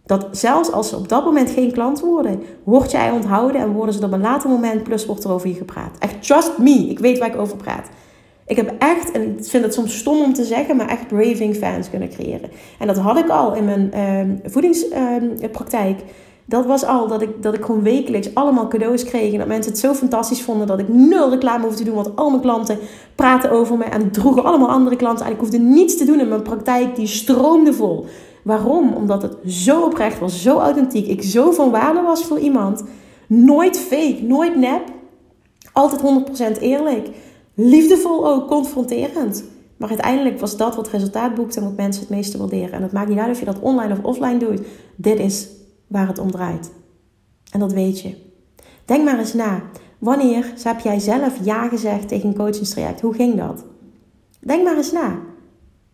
Dat 0.06 0.28
zelfs 0.32 0.72
als 0.72 0.90
ze 0.90 0.96
op 0.96 1.10
dat 1.10 1.26
moment 1.26 1.50
geen 1.50 1.72
klant 1.72 2.00
worden, 2.00 2.42
word 2.64 2.92
jij 2.92 3.12
onthouden 3.12 3.62
en 3.62 3.72
worden 3.72 3.96
ze 3.96 4.06
op 4.06 4.12
een 4.12 4.22
later 4.22 4.50
moment, 4.50 4.84
plus 4.84 5.06
wordt 5.06 5.24
er 5.24 5.32
over 5.32 5.48
je 5.48 5.54
gepraat. 5.54 5.98
Echt, 6.00 6.24
trust 6.24 6.58
me, 6.58 6.90
ik 6.90 7.00
weet 7.00 7.18
waar 7.18 7.34
ik 7.34 7.40
over 7.40 7.58
praat. 7.58 7.90
Ik 8.54 8.60
heb 8.60 8.74
echt, 8.80 9.12
en 9.12 9.22
ik 9.22 9.46
vind 9.46 9.64
het 9.64 9.74
soms 9.74 9.98
stom 9.98 10.22
om 10.22 10.34
te 10.34 10.44
zeggen, 10.44 10.76
maar 10.76 10.88
echt 10.88 11.12
raving 11.12 11.56
fans 11.56 11.90
kunnen 11.90 12.10
creëren. 12.10 12.50
En 12.80 12.88
dat 12.88 12.98
had 12.98 13.18
ik 13.18 13.30
al 13.30 13.56
in 13.56 13.66
mijn 13.66 13.92
uh, 13.96 14.52
voedingspraktijk. 14.52 16.00
Dat 16.46 16.66
was 16.66 16.86
al 16.86 17.08
dat 17.08 17.22
ik, 17.22 17.44
dat 17.44 17.54
ik 17.54 17.66
gewoon 17.66 17.84
wekelijks 17.84 18.36
allemaal 18.36 18.68
cadeaus 18.68 19.04
kreeg. 19.04 19.32
En 19.32 19.38
dat 19.38 19.48
mensen 19.48 19.72
het 19.72 19.82
zo 19.82 19.94
fantastisch 19.94 20.42
vonden 20.42 20.68
dat 20.68 20.80
ik 20.80 20.88
nul 20.88 21.30
reclame 21.30 21.64
hoefde 21.64 21.78
te 21.78 21.84
doen. 21.84 21.96
Want 21.96 22.16
al 22.16 22.30
mijn 22.30 22.42
klanten 22.42 22.78
praten 23.16 23.52
over 23.52 23.78
me 23.78 23.84
en 23.84 24.12
droegen 24.12 24.44
allemaal 24.44 24.70
andere 24.70 24.96
klanten. 24.96 25.26
En 25.26 25.32
ik 25.32 25.40
hoefde 25.40 25.58
niets 25.58 25.98
te 25.98 26.06
doen 26.06 26.20
in 26.20 26.28
mijn 26.28 26.42
praktijk. 26.42 26.96
Die 26.96 27.08
stroomde 27.08 27.74
vol. 27.74 28.06
Waarom? 28.44 28.94
Omdat 28.94 29.22
het 29.22 29.36
zo 29.48 29.82
oprecht 29.82 30.20
was, 30.20 30.42
zo 30.42 30.60
authentiek. 30.60 31.08
Ik 31.08 31.24
zo 31.24 31.52
van 31.52 31.72
waarde 31.72 32.02
was 32.02 32.24
voor 32.24 32.40
iemand. 32.40 32.84
Nooit 33.28 33.80
fake, 33.80 34.18
nooit 34.22 34.56
nep. 34.56 34.82
Altijd 35.72 36.02
100% 36.58 36.60
eerlijk. 36.60 37.10
Liefdevol 37.54 38.28
ook, 38.28 38.48
confronterend. 38.48 39.44
Maar 39.78 39.90
uiteindelijk 39.90 40.40
was 40.40 40.58
dat 40.58 40.76
wat 40.76 40.90
resultaat 40.90 41.36
boekte 41.36 41.60
en 41.60 41.66
wat 41.66 41.76
mensen 41.76 42.02
het 42.02 42.12
meeste 42.12 42.38
waarderen. 42.38 42.72
En 42.72 42.82
het 42.82 42.92
maakt 42.92 43.10
niet 43.10 43.18
uit 43.18 43.32
of 43.32 43.40
je 43.40 43.46
dat 43.46 43.60
online 43.60 43.94
of 43.94 44.04
offline 44.04 44.38
doet. 44.38 44.62
Dit 44.96 45.20
is 45.20 45.48
waar 45.88 46.08
het 46.08 46.20
om 46.20 46.32
draait. 46.32 46.72
En 47.52 47.60
dat 47.60 47.74
weet 47.74 48.02
je. 48.02 48.16
Denk 48.86 49.04
maar 49.04 49.20
eens 49.20 49.34
na. 49.34 49.62
Wanneer 49.98 50.54
heb 50.64 50.80
jij 50.80 51.00
zelf 51.00 51.38
ja 51.44 51.68
gezegd 51.68 52.08
tegen 52.08 52.30
een 52.30 52.36
coachingstraject? 52.36 53.02
Hoe 53.02 53.14
ging 53.14 53.36
dat? 53.36 53.64
Denk 54.40 54.64
maar 54.64 54.78
eens 54.78 54.92
na. 54.92 55.20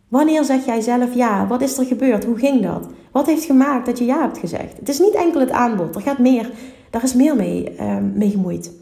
Wanneer 0.08 0.44
zeg 0.44 0.64
jij 0.64 0.80
zelf 0.80 1.14
ja? 1.14 1.46
Wat 1.46 1.60
is 1.62 1.78
er 1.78 1.84
gebeurd? 1.84 2.24
Hoe 2.24 2.38
ging 2.38 2.62
dat? 2.62 2.86
Wat 3.12 3.26
heeft 3.26 3.44
gemaakt 3.44 3.86
dat 3.86 3.98
je 3.98 4.04
ja 4.04 4.20
hebt 4.20 4.38
gezegd? 4.38 4.76
Het 4.76 4.88
is 4.88 4.98
niet 4.98 5.14
enkel 5.14 5.40
het 5.40 5.50
aanbod. 5.50 5.94
Er 5.94 6.00
gaat 6.00 6.18
meer, 6.18 6.50
daar 6.90 7.02
is 7.02 7.14
meer 7.14 7.36
mee, 7.36 7.74
uh, 7.80 7.96
mee 8.14 8.30
gemoeid. 8.30 8.72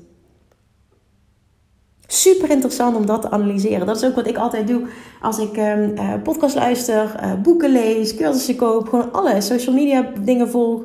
Super 2.11 2.51
interessant 2.51 2.97
om 2.97 3.07
dat 3.07 3.23
te 3.23 3.31
analyseren. 3.31 3.87
Dat 3.87 3.97
is 3.97 4.05
ook 4.05 4.14
wat 4.14 4.27
ik 4.27 4.37
altijd 4.37 4.66
doe 4.66 4.87
als 5.21 5.38
ik 5.38 5.57
uh, 5.57 5.75
podcast 6.23 6.55
luister, 6.55 7.14
uh, 7.23 7.33
boeken 7.42 7.71
lees, 7.71 8.14
cursussen 8.14 8.57
koop, 8.57 8.88
gewoon 8.88 9.12
alle 9.12 9.40
social 9.40 9.75
media 9.75 10.12
dingen 10.21 10.51
volg. 10.51 10.83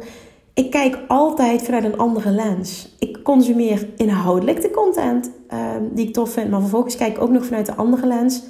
Ik 0.54 0.72
kijk 0.72 1.00
altijd 1.08 1.62
vanuit 1.62 1.84
een 1.84 1.98
andere 1.98 2.30
lens. 2.30 2.96
Ik 3.00 3.20
consumeer 3.24 3.88
inhoudelijk 3.98 4.62
de 4.62 4.72
content 4.72 5.32
uh, 5.54 5.60
die 5.92 6.08
ik 6.08 6.14
tof 6.14 6.30
vind, 6.30 6.50
maar 6.50 6.60
vervolgens 6.60 6.96
kijk 6.96 7.16
ik 7.16 7.22
ook 7.22 7.32
nog 7.32 7.46
vanuit 7.46 7.66
de 7.66 7.76
andere 7.76 8.08
lens. 8.08 8.44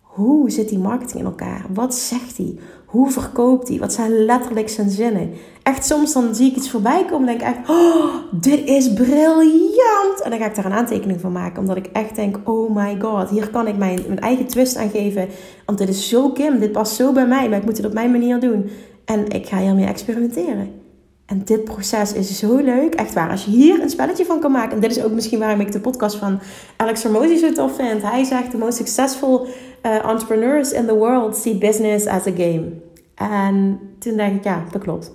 Hoe 0.00 0.50
zit 0.50 0.68
die 0.68 0.78
marketing 0.78 1.18
in 1.18 1.24
elkaar? 1.24 1.66
Wat 1.74 1.94
zegt 1.94 2.36
hij? 2.36 2.54
Hoe 2.92 3.10
verkoopt 3.10 3.68
hij? 3.68 3.78
Wat 3.78 3.92
zijn 3.92 4.24
letterlijk 4.24 4.68
zijn 4.68 4.90
zinnen? 4.90 5.30
Echt 5.62 5.86
soms 5.86 6.12
dan 6.12 6.34
zie 6.34 6.50
ik 6.50 6.56
iets 6.56 6.70
voorbij 6.70 7.04
komen 7.04 7.28
en 7.28 7.38
denk 7.38 7.40
ik 7.40 7.56
echt, 7.56 7.70
oh, 7.70 8.14
dit 8.30 8.68
is 8.68 8.92
briljant. 8.92 10.20
En 10.22 10.30
dan 10.30 10.38
ga 10.38 10.46
ik 10.46 10.54
daar 10.54 10.64
een 10.64 10.72
aantekening 10.72 11.20
van 11.20 11.32
maken, 11.32 11.60
omdat 11.60 11.76
ik 11.76 11.86
echt 11.86 12.16
denk, 12.16 12.38
oh 12.44 12.74
my 12.74 12.96
god, 13.00 13.30
hier 13.30 13.50
kan 13.50 13.66
ik 13.66 13.76
mijn, 13.76 14.00
mijn 14.06 14.20
eigen 14.20 14.46
twist 14.46 14.76
aan 14.76 14.90
geven. 14.90 15.28
Want 15.66 15.78
dit 15.78 15.88
is 15.88 16.08
zo 16.08 16.30
Kim, 16.30 16.58
dit 16.58 16.72
past 16.72 16.94
zo 16.94 17.12
bij 17.12 17.26
mij, 17.26 17.48
maar 17.48 17.58
ik 17.58 17.64
moet 17.64 17.76
het 17.76 17.86
op 17.86 17.92
mijn 17.92 18.10
manier 18.10 18.40
doen. 18.40 18.70
En 19.04 19.28
ik 19.28 19.46
ga 19.46 19.58
hiermee 19.58 19.86
experimenteren. 19.86 20.81
En 21.26 21.42
dit 21.44 21.64
proces 21.64 22.12
is 22.12 22.38
zo 22.38 22.56
leuk. 22.56 22.94
Echt 22.94 23.14
waar. 23.14 23.30
Als 23.30 23.44
je 23.44 23.50
hier 23.50 23.82
een 23.82 23.90
spelletje 23.90 24.24
van 24.24 24.40
kan 24.40 24.52
maken. 24.52 24.74
En 24.74 24.80
dit 24.80 24.96
is 24.96 25.02
ook 25.02 25.12
misschien 25.12 25.38
waarom 25.38 25.60
ik 25.60 25.72
de 25.72 25.80
podcast 25.80 26.16
van 26.16 26.40
Alex 26.76 27.02
Hormozy 27.02 27.36
zo 27.36 27.52
tof 27.52 27.76
vind. 27.76 28.02
Hij 28.02 28.24
zegt: 28.24 28.50
The 28.50 28.58
most 28.58 28.76
successful 28.76 29.46
uh, 29.82 30.08
entrepreneurs 30.10 30.72
in 30.72 30.86
the 30.86 30.94
world 30.94 31.36
see 31.36 31.58
business 31.58 32.06
as 32.06 32.26
a 32.26 32.32
game. 32.36 32.72
En 33.14 33.80
toen 33.98 34.16
dacht 34.16 34.32
ik: 34.32 34.44
ja, 34.44 34.64
dat 34.70 34.82
klopt. 34.82 35.12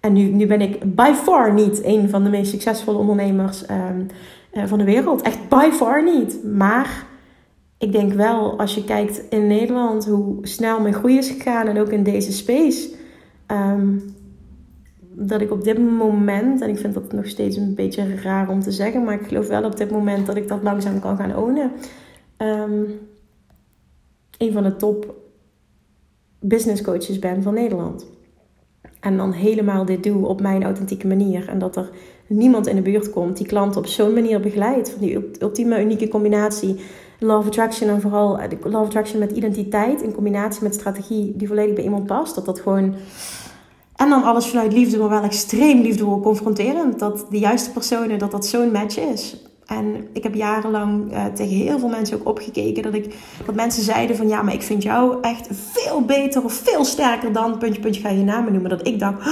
En 0.00 0.12
nu, 0.12 0.22
nu 0.22 0.46
ben 0.46 0.60
ik 0.60 0.94
by 0.94 1.12
far 1.22 1.54
niet 1.54 1.84
een 1.84 2.08
van 2.08 2.24
de 2.24 2.30
meest 2.30 2.50
succesvolle 2.50 2.98
ondernemers 2.98 3.62
um, 3.70 4.06
uh, 4.52 4.62
van 4.66 4.78
de 4.78 4.84
wereld. 4.84 5.22
Echt 5.22 5.48
by 5.48 5.68
far 5.72 6.04
niet. 6.04 6.44
Maar 6.44 7.06
ik 7.78 7.92
denk 7.92 8.12
wel, 8.12 8.58
als 8.58 8.74
je 8.74 8.84
kijkt 8.84 9.22
in 9.30 9.46
Nederland, 9.46 10.06
hoe 10.06 10.38
snel 10.42 10.80
mijn 10.80 10.94
groei 10.94 11.18
is 11.18 11.30
gegaan. 11.30 11.66
En 11.66 11.80
ook 11.80 11.90
in 11.90 12.02
deze 12.02 12.32
space. 12.32 12.88
Um, 13.46 14.14
dat 15.12 15.40
ik 15.40 15.50
op 15.50 15.64
dit 15.64 15.78
moment, 15.78 16.60
en 16.60 16.68
ik 16.68 16.78
vind 16.78 16.94
dat 16.94 17.12
nog 17.12 17.26
steeds 17.26 17.56
een 17.56 17.74
beetje 17.74 18.14
raar 18.14 18.48
om 18.48 18.60
te 18.60 18.72
zeggen, 18.72 19.04
maar 19.04 19.14
ik 19.14 19.26
geloof 19.26 19.48
wel 19.48 19.64
op 19.64 19.76
dit 19.76 19.90
moment 19.90 20.26
dat 20.26 20.36
ik 20.36 20.48
dat 20.48 20.62
langzaam 20.62 21.00
kan 21.00 21.16
gaan 21.16 21.36
ownen. 21.36 21.72
Um, 22.38 22.98
een 24.38 24.52
van 24.52 24.62
de 24.62 24.76
top 24.76 25.14
business 26.40 26.82
coaches 26.82 27.18
ben 27.18 27.42
van 27.42 27.54
Nederland. 27.54 28.06
En 29.00 29.16
dan 29.16 29.32
helemaal 29.32 29.84
dit 29.84 30.02
doe 30.02 30.26
op 30.26 30.40
mijn 30.40 30.62
authentieke 30.62 31.06
manier. 31.06 31.48
En 31.48 31.58
dat 31.58 31.76
er 31.76 31.90
niemand 32.26 32.66
in 32.66 32.76
de 32.76 32.82
buurt 32.82 33.10
komt 33.10 33.36
die 33.36 33.46
klanten 33.46 33.80
op 33.80 33.86
zo'n 33.86 34.14
manier 34.14 34.40
begeleidt. 34.40 34.90
Van 34.90 35.00
die 35.00 35.30
ultieme 35.38 35.82
unieke 35.82 36.08
combinatie. 36.08 36.80
Love 37.18 37.48
Attraction 37.48 37.88
en 37.88 38.00
vooral 38.00 38.38
eh, 38.38 38.50
Love 38.62 38.84
Attraction 38.84 39.18
met 39.18 39.30
identiteit 39.30 40.02
in 40.02 40.12
combinatie 40.12 40.62
met 40.62 40.74
strategie 40.74 41.36
die 41.36 41.48
volledig 41.48 41.74
bij 41.74 41.84
iemand 41.84 42.06
past. 42.06 42.34
Dat 42.34 42.44
dat 42.44 42.60
gewoon. 42.60 42.94
En 44.00 44.08
dan 44.08 44.22
alles 44.22 44.46
vanuit 44.46 44.72
liefde, 44.72 44.98
maar 44.98 45.08
wel 45.08 45.22
extreem 45.22 45.80
liefdevol 45.80 46.20
confronterend. 46.20 46.98
Dat 46.98 47.26
de 47.30 47.38
juiste 47.38 47.70
personen, 47.70 48.18
dat 48.18 48.30
dat 48.30 48.46
zo'n 48.46 48.72
match 48.72 48.98
is. 48.98 49.36
En 49.66 50.08
ik 50.12 50.22
heb 50.22 50.34
jarenlang 50.34 51.12
uh, 51.12 51.24
tegen 51.24 51.56
heel 51.56 51.78
veel 51.78 51.88
mensen 51.88 52.18
ook 52.18 52.28
opgekeken. 52.28 52.82
Dat, 52.82 52.94
ik, 52.94 53.14
dat 53.46 53.54
mensen 53.54 53.82
zeiden 53.82 54.16
van 54.16 54.28
ja, 54.28 54.42
maar 54.42 54.54
ik 54.54 54.62
vind 54.62 54.82
jou 54.82 55.18
echt 55.20 55.48
veel 55.50 56.00
beter 56.00 56.44
of 56.44 56.52
veel 56.52 56.84
sterker 56.84 57.32
dan... 57.32 57.58
Puntje, 57.58 57.80
puntje, 57.80 58.00
ga 58.00 58.08
je 58.08 58.22
namen 58.22 58.52
noemen. 58.52 58.70
Dat 58.70 58.86
ik 58.86 58.98
dacht, 58.98 59.28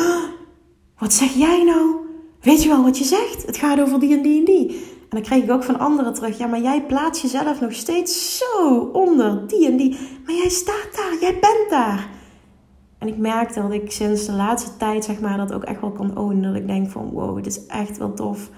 wat 0.99 1.13
zeg 1.13 1.33
jij 1.35 1.65
nou? 1.65 1.97
Weet 2.41 2.63
je 2.63 2.69
wel 2.69 2.83
wat 2.83 2.99
je 2.99 3.05
zegt? 3.05 3.47
Het 3.47 3.57
gaat 3.57 3.81
over 3.81 4.01
die 4.01 4.17
en 4.17 4.23
die 4.23 4.39
en 4.39 4.45
die. 4.45 4.69
En 5.01 5.09
dan 5.09 5.23
kreeg 5.23 5.43
ik 5.43 5.51
ook 5.51 5.65
van 5.65 5.79
anderen 5.79 6.15
terug. 6.15 6.39
Ja, 6.39 6.47
maar 6.47 6.61
jij 6.61 6.83
plaatst 6.83 7.23
jezelf 7.23 7.61
nog 7.61 7.73
steeds 7.73 8.39
zo 8.39 8.79
onder 8.93 9.47
die 9.47 9.67
en 9.67 9.77
die. 9.77 9.97
Maar 10.27 10.35
jij 10.35 10.49
staat 10.49 10.89
daar, 10.97 11.17
jij 11.21 11.39
bent 11.41 11.71
daar. 11.71 12.17
En 12.99 13.09
ik 13.09 13.17
merkte 13.17 13.61
dat 13.61 13.73
ik 13.73 13.91
sinds 13.91 14.27
de 14.27 14.33
laatste 14.33 14.77
tijd, 14.77 15.05
zeg 15.05 15.21
maar, 15.21 15.37
dat 15.37 15.53
ook 15.53 15.65
echt 15.65 15.81
wel 15.81 15.93
kan 15.93 16.19
ownen. 16.19 16.43
Dat 16.43 16.61
ik 16.61 16.67
denk 16.67 16.91
van, 16.91 17.11
wow, 17.11 17.37
het 17.37 17.47
is 17.47 17.67
echt 17.67 17.99
wel 17.99 18.15
tof 18.15 18.51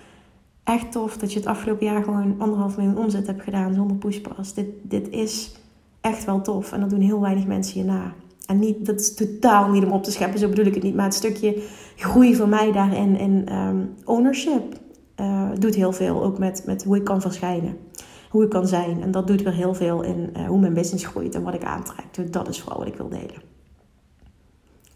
echt 0.64 0.92
tof 0.92 1.16
dat 1.16 1.32
je 1.32 1.38
het 1.38 1.48
afgelopen 1.48 1.86
jaar 1.86 2.02
gewoon 2.02 2.34
anderhalf 2.38 2.76
miljoen 2.76 2.98
omzet 2.98 3.26
hebt 3.26 3.42
gedaan 3.42 3.74
zonder 3.74 3.96
pushpas. 3.96 4.54
Dit, 4.54 4.66
dit 4.82 5.08
is 5.08 5.52
echt 6.00 6.24
wel 6.24 6.40
tof 6.40 6.72
en 6.72 6.80
dat 6.80 6.90
doen 6.90 7.00
heel 7.00 7.20
weinig 7.20 7.46
mensen 7.46 7.78
je 7.78 7.84
na. 7.84 8.12
En 8.46 8.58
niet, 8.58 8.86
dat 8.86 9.00
is 9.00 9.14
totaal 9.14 9.70
niet 9.70 9.84
om 9.84 9.92
op 9.92 10.02
te 10.02 10.10
scheppen, 10.10 10.38
zo 10.38 10.48
bedoel 10.48 10.64
ik 10.64 10.74
het 10.74 10.82
niet. 10.82 10.94
Maar 10.94 11.04
het 11.04 11.14
stukje 11.14 11.62
groei 11.96 12.34
voor 12.34 12.48
mij 12.48 12.72
daarin 12.72 13.18
in 13.18 13.54
um, 13.54 13.94
ownership 14.04 14.78
uh, 15.20 15.50
doet 15.58 15.74
heel 15.74 15.92
veel. 15.92 16.22
Ook 16.22 16.38
met, 16.38 16.62
met 16.66 16.84
hoe 16.84 16.96
ik 16.96 17.04
kan 17.04 17.20
verschijnen. 17.20 17.76
Hoe 18.30 18.44
ik 18.44 18.50
kan 18.50 18.66
zijn. 18.66 19.02
En 19.02 19.10
dat 19.10 19.26
doet 19.26 19.42
weer 19.42 19.52
heel 19.52 19.74
veel 19.74 20.02
in 20.02 20.30
uh, 20.36 20.46
hoe 20.46 20.58
mijn 20.58 20.74
business 20.74 21.06
groeit 21.06 21.34
en 21.34 21.42
wat 21.42 21.54
ik 21.54 21.64
aantrek. 21.64 22.04
Dus 22.10 22.30
dat 22.30 22.48
is 22.48 22.60
vooral 22.60 22.78
wat 22.78 22.88
ik 22.88 22.96
wil 22.96 23.08
delen. 23.08 23.49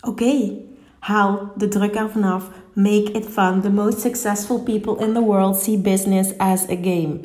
Oké, 0.04 0.52
haal 0.98 1.52
de 1.56 1.68
druk 1.68 1.94
er 1.94 2.10
vanaf. 2.10 2.50
Make 2.74 3.12
it 3.12 3.26
fun. 3.26 3.60
The 3.60 3.70
most 3.70 4.00
successful 4.00 4.60
people 4.60 5.06
in 5.06 5.12
the 5.12 5.20
world 5.20 5.56
see 5.56 5.78
business 5.78 6.38
as 6.38 6.62
a 6.68 6.76
game. 6.82 7.20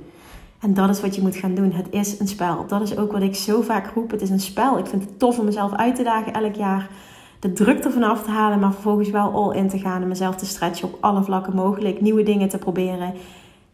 En 0.59 0.73
dat 0.73 0.89
is 0.89 1.01
wat 1.01 1.15
je 1.15 1.21
moet 1.21 1.35
gaan 1.35 1.55
doen. 1.55 1.71
Het 1.71 1.87
is 1.89 2.19
een 2.19 2.27
spel. 2.27 2.67
Dat 2.67 2.81
is 2.81 2.97
ook 2.97 3.11
wat 3.11 3.21
ik 3.21 3.35
zo 3.35 3.61
vaak 3.61 3.91
roep. 3.93 4.11
Het 4.11 4.21
is 4.21 4.29
een 4.29 4.39
spel. 4.39 4.77
Ik 4.77 4.85
vind 4.85 5.03
het 5.03 5.19
tof 5.19 5.39
om 5.39 5.45
mezelf 5.45 5.73
uit 5.73 5.95
te 5.95 6.03
dagen 6.03 6.33
elk 6.33 6.55
jaar. 6.55 6.89
De 7.39 7.53
druk 7.53 7.83
ervan 7.83 8.03
af 8.03 8.23
te 8.23 8.29
halen, 8.29 8.59
maar 8.59 8.73
vervolgens 8.73 9.09
wel 9.09 9.31
all 9.31 9.55
in 9.55 9.69
te 9.69 9.79
gaan. 9.79 10.01
En 10.01 10.07
mezelf 10.07 10.35
te 10.35 10.45
stretchen 10.45 10.87
op 10.87 10.97
alle 10.99 11.23
vlakken 11.23 11.55
mogelijk. 11.55 12.01
Nieuwe 12.01 12.23
dingen 12.23 12.49
te 12.49 12.57
proberen. 12.57 13.13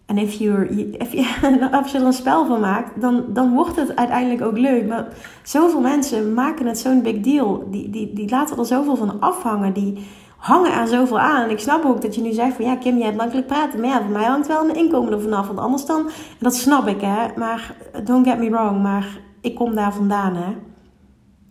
En 0.05 0.17
if 0.17 0.39
if 0.39 1.13
als 1.71 1.91
je 1.91 1.97
er 1.97 2.05
een 2.05 2.13
spel 2.13 2.45
van 2.45 2.59
maakt, 2.59 3.01
dan, 3.01 3.23
dan 3.27 3.53
wordt 3.53 3.75
het 3.75 3.95
uiteindelijk 3.95 4.41
ook 4.41 4.57
leuk. 4.57 4.87
Maar 4.87 5.07
zoveel 5.43 5.81
mensen 5.81 6.33
maken 6.33 6.65
het 6.65 6.79
zo'n 6.79 7.01
big 7.01 7.19
deal. 7.19 7.67
Die, 7.71 7.89
die, 7.89 8.13
die 8.13 8.29
laten 8.29 8.57
er 8.57 8.65
zoveel 8.65 8.95
van 8.95 9.19
afhangen. 9.19 9.73
Die 9.73 10.07
hangen 10.37 10.73
er 10.73 10.87
zoveel 10.87 11.19
aan. 11.19 11.43
En 11.43 11.49
ik 11.49 11.59
snap 11.59 11.85
ook 11.85 12.01
dat 12.01 12.15
je 12.15 12.21
nu 12.21 12.31
zegt 12.31 12.55
van 12.55 12.65
ja, 12.65 12.75
Kim, 12.75 12.95
jij 12.95 13.05
hebt 13.05 13.17
makkelijk 13.17 13.47
praten. 13.47 13.79
Maar 13.79 13.89
ja, 13.89 14.01
voor 14.01 14.11
mij 14.11 14.23
hangt 14.23 14.47
wel 14.47 14.69
een 14.69 14.75
inkomen 14.75 15.13
er 15.13 15.21
vanaf. 15.21 15.47
Want 15.47 15.59
anders 15.59 15.85
dan, 15.85 16.09
dat 16.39 16.55
snap 16.55 16.87
ik 16.87 17.01
hè. 17.01 17.27
Maar 17.35 17.75
don't 18.03 18.27
get 18.27 18.39
me 18.39 18.49
wrong, 18.49 18.81
maar 18.81 19.19
ik 19.41 19.55
kom 19.55 19.75
daar 19.75 19.93
vandaan 19.93 20.35
hè. 20.35 20.55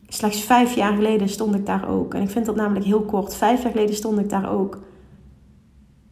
Slechts 0.09 0.41
vijf 0.41 0.75
jaar 0.75 0.93
geleden 0.93 1.29
stond 1.29 1.55
ik 1.55 1.67
daar 1.67 1.89
ook. 1.89 2.15
En 2.15 2.23
ik 2.23 2.31
vind 2.31 2.47
dat 2.47 2.57
namelijk 2.57 2.85
heel 2.85 3.03
kort. 3.03 3.37
Vijf 3.37 3.63
jaar 3.63 3.73
geleden 3.73 3.95
stond 3.95 4.19
ik 4.19 4.31
daar 4.31 4.53
ook. 4.53 4.79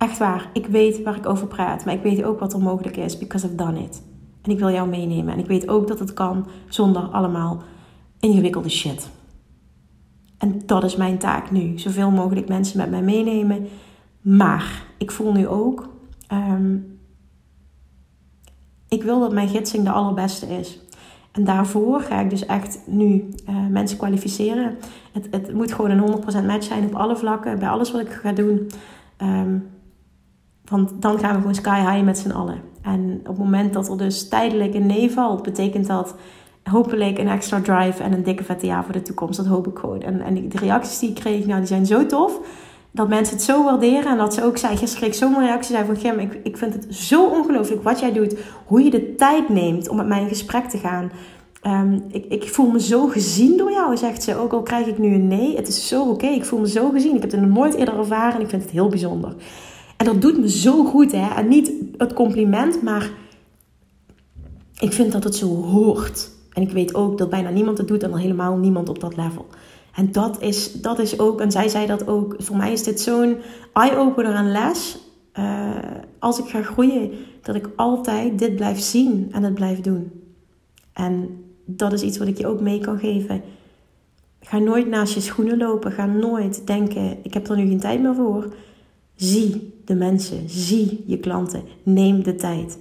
Echt 0.03 0.19
waar, 0.19 0.51
ik 0.53 0.67
weet 0.67 1.03
waar 1.03 1.17
ik 1.17 1.29
over 1.29 1.47
praat. 1.47 1.85
Maar 1.85 1.95
ik 1.95 2.03
weet 2.03 2.25
ook 2.25 2.41
wat 2.41 2.53
er 2.53 2.61
mogelijk 2.61 2.97
is, 2.97 3.19
because 3.19 3.47
I've 3.47 3.57
done 3.57 3.83
it. 3.83 4.03
En 4.43 4.51
ik 4.51 4.59
wil 4.59 4.71
jou 4.71 4.89
meenemen. 4.89 5.33
En 5.33 5.39
ik 5.39 5.47
weet 5.47 5.69
ook 5.69 5.89
dat 5.89 5.99
het 5.99 6.13
kan 6.13 6.47
zonder 6.69 7.03
allemaal 7.03 7.63
ingewikkelde 8.21 8.69
shit. 8.69 9.11
En 10.39 10.63
dat 10.67 10.85
is 10.85 10.97
mijn 10.97 11.19
taak 11.19 11.51
nu. 11.51 11.79
Zoveel 11.79 12.11
mogelijk 12.11 12.49
mensen 12.49 12.79
met 12.79 12.91
mij 12.91 13.03
meenemen. 13.03 13.69
Maar 14.21 14.85
ik 14.99 15.11
voel 15.11 15.33
nu 15.33 15.47
ook. 15.49 15.89
Ehm, 16.27 16.77
ik 18.89 19.03
wil 19.03 19.21
dat 19.21 19.33
mijn 19.33 19.49
gidsing 19.49 19.85
de 19.85 19.91
allerbeste 19.91 20.47
is. 20.47 20.81
En 21.33 21.45
daarvoor 21.45 22.01
ga 22.01 22.21
ik 22.21 22.31
dus 22.31 22.47
echt 22.47 22.79
nu 22.87 23.29
uh, 23.49 23.67
mensen 23.67 23.99
kwalificeren. 23.99 24.77
Het, 25.13 25.29
het, 25.31 25.55
moet 25.55 25.73
gewoon 25.73 25.91
een 25.91 26.23
100% 26.43 26.47
match 26.47 26.65
zijn 26.65 26.85
op 26.85 26.95
alle 26.95 27.17
vlakken, 27.17 27.59
bij 27.59 27.69
alles 27.69 27.93
wat 27.93 28.01
ik 28.01 28.13
ga 28.13 28.33
doen. 28.33 28.71
Ehm, 29.17 29.59
want 30.73 30.93
dan 31.03 31.19
gaan 31.19 31.33
we 31.33 31.37
gewoon 31.37 31.55
sky 31.55 31.81
high 31.81 32.05
met 32.05 32.19
z'n 32.19 32.31
allen. 32.31 32.61
En 32.83 33.19
op 33.21 33.27
het 33.27 33.39
moment 33.39 33.73
dat 33.73 33.89
er 33.89 33.99
dus 33.99 34.29
tijdelijk 34.29 34.75
een 34.75 34.87
nee 34.87 35.11
valt, 35.11 35.43
betekent 35.43 35.87
dat 35.87 36.15
hopelijk 36.65 37.19
een 37.19 37.29
extra 37.29 37.61
drive 37.61 38.03
en 38.03 38.13
een 38.13 38.23
dikke 38.23 38.45
vette 38.45 38.81
voor 38.85 38.93
de 38.93 39.03
toekomst. 39.03 39.37
Dat 39.37 39.47
hoop 39.47 39.67
ik 39.67 39.79
gewoon. 39.79 40.03
En, 40.03 40.21
en 40.21 40.49
de 40.49 40.59
reacties 40.59 40.99
die 40.99 41.09
ik 41.09 41.15
kreeg, 41.15 41.47
nou, 41.47 41.59
die 41.59 41.69
zijn 41.69 41.87
zo 41.87 42.07
tof. 42.07 42.41
Dat 42.91 43.09
mensen 43.09 43.35
het 43.35 43.45
zo 43.45 43.65
waarderen. 43.65 44.11
En 44.11 44.17
dat 44.17 44.35
ze 44.35 44.45
ook 44.45 44.59
zei, 44.59 44.77
gisteren 44.77 45.11
kreeg 45.11 45.23
ik 45.23 45.29
zo'n 45.29 45.45
reactie. 45.45 45.75
Zei 45.75 45.87
van, 45.87 45.97
Gem, 45.97 46.19
ik, 46.19 46.41
ik 46.43 46.57
vind 46.57 46.75
het 46.75 46.95
zo 46.95 47.27
ongelooflijk 47.27 47.83
wat 47.83 48.01
jij 48.01 48.13
doet. 48.13 48.37
Hoe 48.67 48.83
je 48.83 48.91
de 48.91 49.15
tijd 49.15 49.49
neemt 49.49 49.89
om 49.89 49.97
met 49.97 50.07
mij 50.07 50.21
in 50.21 50.29
gesprek 50.29 50.65
te 50.65 50.79
gaan. 50.79 51.11
Ehm, 51.63 51.99
ik, 52.09 52.25
ik 52.29 52.49
voel 52.49 52.71
me 52.71 52.81
zo 52.81 53.07
gezien 53.07 53.57
door 53.57 53.71
jou, 53.71 53.97
zegt 53.97 54.23
ze. 54.23 54.37
Ook 54.37 54.53
al 54.53 54.63
krijg 54.63 54.87
ik 54.87 54.99
nu 54.99 55.15
een 55.15 55.29
nee. 55.29 55.57
Het 55.57 55.69
is 55.69 55.89
zo 55.89 56.11
oké. 56.11 56.27
Ik 56.27 56.45
voel 56.45 56.59
me 56.59 56.69
zo 56.69 56.91
gezien. 56.91 57.15
Ik 57.15 57.23
heb 57.23 57.31
het 57.31 57.41
nog 57.41 57.51
nooit 57.51 57.75
eerder 57.75 57.99
ervaren. 57.99 58.35
En 58.35 58.41
ik 58.41 58.49
vind 58.49 58.63
het 58.63 58.71
heel 58.71 58.89
bijzonder. 58.89 59.35
En 60.03 60.09
dat 60.09 60.21
doet 60.21 60.39
me 60.39 60.51
zo 60.51 60.85
goed, 60.85 61.13
hè. 61.13 61.35
En 61.35 61.49
niet 61.49 61.73
het 61.97 62.13
compliment, 62.13 62.83
maar... 62.83 63.11
Ik 64.79 64.93
vind 64.93 65.13
dat 65.13 65.25
het 65.25 65.37
zo 65.37 65.47
hoort. 65.47 66.31
En 66.53 66.63
ik 66.63 66.71
weet 66.71 66.95
ook 66.95 67.19
dat 67.19 67.31
bijna 67.31 67.51
niemand 67.51 67.79
het 67.79 67.89
doet 67.89 68.03
en 68.03 68.11
al 68.13 68.19
helemaal 68.19 68.57
niemand 68.57 68.89
op 68.89 69.01
dat 69.01 69.17
level. 69.17 69.47
En 69.95 70.13
dat 70.13 70.41
is, 70.41 70.73
dat 70.73 70.99
is 70.99 71.19
ook, 71.19 71.41
en 71.41 71.51
zij 71.51 71.69
zei 71.69 71.87
dat 71.87 72.07
ook, 72.07 72.35
voor 72.39 72.57
mij 72.57 72.73
is 72.73 72.83
dit 72.83 73.01
zo'n 73.01 73.37
eye-opener 73.73 74.35
en 74.35 74.53
les. 74.53 74.99
Uh, 75.39 75.71
als 76.19 76.39
ik 76.39 76.49
ga 76.49 76.63
groeien, 76.63 77.11
dat 77.43 77.55
ik 77.55 77.69
altijd 77.77 78.39
dit 78.39 78.57
blijf 78.57 78.81
zien 78.81 79.29
en 79.33 79.43
het 79.43 79.55
blijf 79.55 79.81
doen. 79.81 80.11
En 80.93 81.45
dat 81.65 81.93
is 81.93 82.03
iets 82.03 82.19
wat 82.19 82.29
ik 82.29 82.39
je 82.39 82.47
ook 82.47 82.61
mee 82.61 82.81
kan 82.81 82.99
geven. 82.99 83.43
Ga 84.41 84.59
nooit 84.59 84.89
naast 84.89 85.15
je 85.15 85.21
schoenen 85.21 85.59
lopen. 85.59 85.93
Ga 85.93 86.07
nooit 86.07 86.67
denken: 86.67 87.17
ik 87.23 87.35
heb 87.35 87.49
er 87.49 87.57
nu 87.57 87.67
geen 87.67 87.81
tijd 87.81 88.03
meer 88.03 88.15
voor. 88.15 88.53
Zie 89.23 89.83
de 89.85 89.95
mensen, 89.95 90.49
zie 90.49 91.05
je 91.07 91.19
klanten. 91.19 91.63
Neem 91.83 92.23
de 92.23 92.35
tijd. 92.35 92.79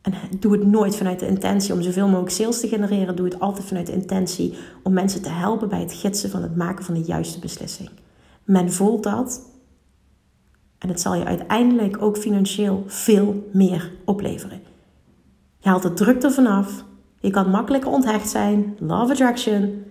En 0.00 0.14
doe 0.40 0.52
het 0.52 0.66
nooit 0.66 0.96
vanuit 0.96 1.18
de 1.20 1.26
intentie 1.26 1.74
om 1.74 1.82
zoveel 1.82 2.06
mogelijk 2.06 2.30
sales 2.30 2.60
te 2.60 2.68
genereren. 2.68 3.16
Doe 3.16 3.24
het 3.24 3.40
altijd 3.40 3.66
vanuit 3.66 3.86
de 3.86 3.92
intentie 3.92 4.54
om 4.82 4.92
mensen 4.92 5.22
te 5.22 5.28
helpen 5.28 5.68
bij 5.68 5.80
het 5.80 5.92
gidsen 5.92 6.30
van 6.30 6.42
het 6.42 6.56
maken 6.56 6.84
van 6.84 6.94
de 6.94 7.00
juiste 7.00 7.38
beslissing. 7.38 7.90
Men 8.44 8.72
voelt 8.72 9.02
dat. 9.02 9.42
En 10.78 10.88
het 10.88 11.00
zal 11.00 11.14
je 11.14 11.24
uiteindelijk 11.24 12.02
ook 12.02 12.18
financieel 12.18 12.84
veel 12.86 13.48
meer 13.52 13.92
opleveren. 14.04 14.60
Je 15.58 15.68
haalt 15.68 15.82
de 15.82 15.92
druk 15.92 16.22
ervan 16.22 16.46
af. 16.46 16.84
Je 17.20 17.30
kan 17.30 17.50
makkelijker 17.50 17.90
onthecht 17.90 18.28
zijn. 18.28 18.76
Love 18.78 19.12
attraction 19.12 19.84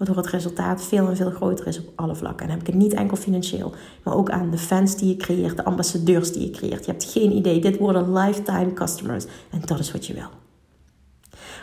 waardoor 0.00 0.16
het 0.16 0.32
resultaat 0.32 0.82
veel 0.82 1.08
en 1.08 1.16
veel 1.16 1.30
groter 1.30 1.66
is 1.66 1.78
op 1.78 1.92
alle 1.94 2.14
vlakken. 2.14 2.40
En 2.40 2.46
dan 2.46 2.58
heb 2.58 2.68
ik 2.68 2.72
het 2.72 2.82
niet 2.82 2.94
enkel 2.94 3.16
financieel, 3.16 3.72
maar 4.04 4.14
ook 4.14 4.30
aan 4.30 4.50
de 4.50 4.58
fans 4.58 4.96
die 4.96 5.08
je 5.08 5.16
creëert, 5.16 5.56
de 5.56 5.64
ambassadeurs 5.64 6.32
die 6.32 6.42
je 6.42 6.50
creëert. 6.50 6.84
Je 6.84 6.90
hebt 6.90 7.04
geen 7.04 7.32
idee, 7.32 7.60
dit 7.60 7.78
worden 7.78 8.12
lifetime 8.12 8.72
customers 8.72 9.24
en 9.50 9.60
dat 9.64 9.78
is 9.78 9.92
wat 9.92 10.06
je 10.06 10.14
wil. 10.14 10.28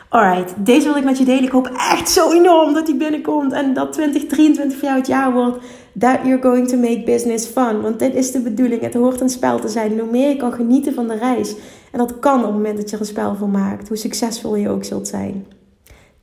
Alright, 0.10 0.54
deze 0.66 0.88
wil 0.88 0.96
ik 0.96 1.04
met 1.04 1.18
je 1.18 1.26
delen. 1.26 1.44
Ik 1.44 1.52
hoop 1.52 1.72
echt 1.92 2.10
zo 2.10 2.32
enorm 2.32 2.74
dat 2.74 2.86
die 2.86 2.98
binnenkomt 2.98 3.54
en 3.54 3.74
dat 3.74 3.94
2023 3.94 4.78
voor 4.78 4.88
jou 4.88 5.00
het 5.00 5.08
jaar 5.08 5.34
wordt. 5.34 5.58
That 6.00 6.20
you're 6.24 6.42
going 6.42 6.68
to 6.68 6.78
make 6.78 7.04
business 7.06 7.46
fun. 7.46 7.82
Want 7.82 8.00
dit 8.00 8.14
is 8.14 8.32
de 8.32 8.40
bedoeling. 8.40 8.82
Het 8.82 8.94
hoort 8.94 9.22
een 9.22 9.30
spel 9.30 9.60
te 9.60 9.68
zijn. 9.68 10.00
hoe 10.00 10.12
meer 10.12 10.30
je 10.30 10.38
kan 10.38 10.54
genieten 10.54 10.94
van 10.94 11.08
de 11.08 11.18
reis. 11.18 11.56
En 11.92 12.00
dat 12.00 12.20
kan 12.20 12.40
op 12.40 12.46
het 12.46 12.54
moment 12.54 12.78
dat 12.78 12.90
je 12.90 12.96
er 12.96 13.02
een 13.02 13.08
spel 13.08 13.36
van 13.36 13.52
maakt. 13.52 13.88
Hoe 13.88 13.98
succesvol 13.98 14.56
je 14.56 14.70
ook 14.70 14.84
zult 14.84 15.08
zijn. 15.08 15.46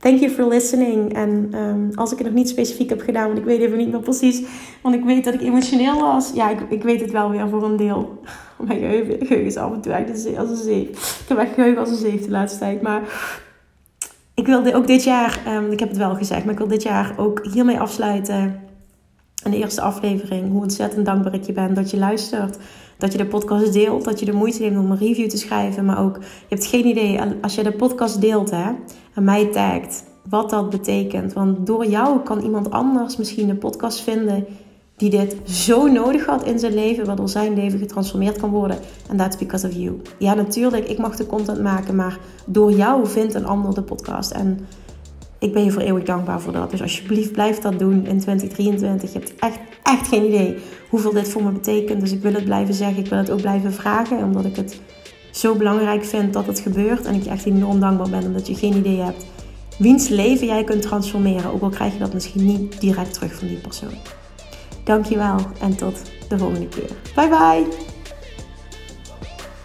Thank 0.05 0.19
you 0.19 0.31
for 0.31 0.47
listening. 0.47 1.13
En 1.13 1.49
um, 1.53 1.91
als 1.95 2.11
ik 2.11 2.17
het 2.17 2.27
nog 2.27 2.35
niet 2.35 2.49
specifiek 2.49 2.89
heb 2.89 3.01
gedaan, 3.01 3.25
want 3.25 3.37
ik 3.37 3.45
weet 3.45 3.59
even 3.59 3.77
niet 3.77 3.91
meer 3.91 3.99
precies, 3.99 4.41
want 4.81 4.95
ik 4.95 5.03
weet 5.03 5.23
dat 5.23 5.33
ik 5.33 5.41
emotioneel 5.41 5.99
was. 5.99 6.31
Ja, 6.33 6.49
ik, 6.49 6.59
ik 6.69 6.83
weet 6.83 7.01
het 7.01 7.11
wel 7.11 7.29
weer 7.29 7.49
voor 7.49 7.63
een 7.63 7.77
deel. 7.77 8.21
Mijn 8.67 8.79
geheugen, 8.79 9.17
geheugen 9.19 9.45
is 9.45 9.57
af 9.57 9.73
en 9.73 9.81
toe 9.81 9.91
echt 9.91 10.37
als 10.37 10.49
een 10.49 10.55
zeef. 10.55 11.19
Ik 11.21 11.27
heb 11.27 11.37
echt 11.37 11.53
geheugen 11.53 11.79
als 11.79 11.89
een 11.89 11.95
zeef 11.95 12.23
de 12.23 12.29
laatste 12.29 12.59
tijd. 12.59 12.81
Maar 12.81 13.01
ik 14.33 14.45
wilde 14.45 14.75
ook 14.75 14.87
dit 14.87 15.03
jaar, 15.03 15.39
um, 15.47 15.71
ik 15.71 15.79
heb 15.79 15.89
het 15.89 15.97
wel 15.97 16.15
gezegd, 16.15 16.43
maar 16.43 16.53
ik 16.53 16.59
wil 16.59 16.67
dit 16.67 16.83
jaar 16.83 17.13
ook 17.17 17.45
hiermee 17.53 17.79
afsluiten. 17.79 18.59
In 19.43 19.51
de 19.51 19.57
eerste 19.57 19.81
aflevering, 19.81 20.51
hoe 20.51 20.61
ontzettend 20.61 21.05
dankbaar 21.05 21.33
ik 21.33 21.43
je 21.43 21.53
ben 21.53 21.73
dat 21.73 21.91
je 21.91 21.97
luistert. 21.97 22.57
Dat 22.97 23.11
je 23.11 23.17
de 23.17 23.25
podcast 23.25 23.73
deelt, 23.73 24.03
dat 24.03 24.19
je 24.19 24.25
de 24.25 24.33
moeite 24.33 24.61
neemt 24.61 24.77
om 24.77 24.91
een 24.91 24.97
review 24.97 25.29
te 25.29 25.37
schrijven. 25.37 25.85
Maar 25.85 26.03
ook, 26.03 26.15
je 26.21 26.55
hebt 26.55 26.65
geen 26.65 26.85
idee, 26.85 27.19
als 27.41 27.55
je 27.55 27.63
de 27.63 27.71
podcast 27.71 28.21
deelt 28.21 28.51
hè, 28.51 28.71
en 29.13 29.23
mij 29.23 29.45
tagt, 29.45 30.03
wat 30.29 30.49
dat 30.49 30.69
betekent. 30.69 31.33
Want 31.33 31.65
door 31.65 31.85
jou 31.85 32.19
kan 32.19 32.39
iemand 32.39 32.71
anders 32.71 33.17
misschien 33.17 33.47
de 33.47 33.55
podcast 33.55 34.01
vinden 34.01 34.45
die 34.97 35.09
dit 35.09 35.35
zo 35.45 35.87
nodig 35.87 36.25
had 36.25 36.43
in 36.43 36.59
zijn 36.59 36.73
leven, 36.73 37.05
waardoor 37.05 37.29
zijn 37.29 37.53
leven 37.53 37.79
getransformeerd 37.79 38.37
kan 38.37 38.49
worden. 38.49 38.77
En 39.09 39.17
that's 39.17 39.37
because 39.37 39.67
of 39.67 39.73
you. 39.73 40.01
Ja, 40.19 40.33
natuurlijk, 40.33 40.89
ik 40.89 40.97
mag 40.97 41.15
de 41.15 41.25
content 41.25 41.61
maken, 41.61 41.95
maar 41.95 42.19
door 42.45 42.71
jou 42.71 43.07
vindt 43.07 43.33
een 43.33 43.45
ander 43.45 43.73
de 43.73 43.81
podcast. 43.81 44.31
En 44.31 44.67
ik 45.45 45.53
ben 45.53 45.63
je 45.63 45.71
voor 45.71 45.81
eeuwig 45.81 46.03
dankbaar 46.03 46.41
voor 46.41 46.53
dat. 46.53 46.71
Dus 46.71 46.81
alsjeblieft, 46.81 47.31
blijf 47.31 47.59
dat 47.59 47.79
doen 47.79 48.05
in 48.05 48.19
2023. 48.19 49.13
Je 49.13 49.19
hebt 49.19 49.33
echt, 49.39 49.59
echt 49.83 50.07
geen 50.07 50.25
idee 50.25 50.57
hoeveel 50.89 51.13
dit 51.13 51.29
voor 51.29 51.43
me 51.43 51.51
betekent. 51.51 51.99
Dus 51.99 52.11
ik 52.11 52.21
wil 52.21 52.33
het 52.33 52.45
blijven 52.45 52.73
zeggen. 52.73 53.03
Ik 53.03 53.09
wil 53.09 53.17
het 53.17 53.31
ook 53.31 53.41
blijven 53.41 53.73
vragen, 53.73 54.17
omdat 54.17 54.45
ik 54.45 54.55
het 54.55 54.79
zo 55.31 55.55
belangrijk 55.55 56.05
vind 56.05 56.33
dat 56.33 56.45
het 56.45 56.59
gebeurt. 56.59 57.05
En 57.05 57.13
ik 57.13 57.23
je 57.23 57.29
echt 57.29 57.45
enorm 57.45 57.79
dankbaar 57.79 58.09
ben 58.09 58.25
omdat 58.25 58.47
je 58.47 58.55
geen 58.55 58.75
idee 58.75 58.99
hebt 58.99 59.25
wiens 59.77 60.07
leven 60.07 60.47
jij 60.47 60.63
kunt 60.63 60.81
transformeren. 60.81 61.53
Ook 61.53 61.61
al 61.61 61.69
krijg 61.69 61.93
je 61.93 61.99
dat 61.99 62.13
misschien 62.13 62.45
niet 62.45 62.79
direct 62.81 63.13
terug 63.13 63.33
van 63.33 63.47
die 63.47 63.57
persoon. 63.57 63.93
Dankjewel 64.83 65.37
en 65.59 65.75
tot 65.75 66.01
de 66.29 66.37
volgende 66.37 66.67
keer. 66.67 66.89
Bye 67.15 67.29
bye! 67.29 67.94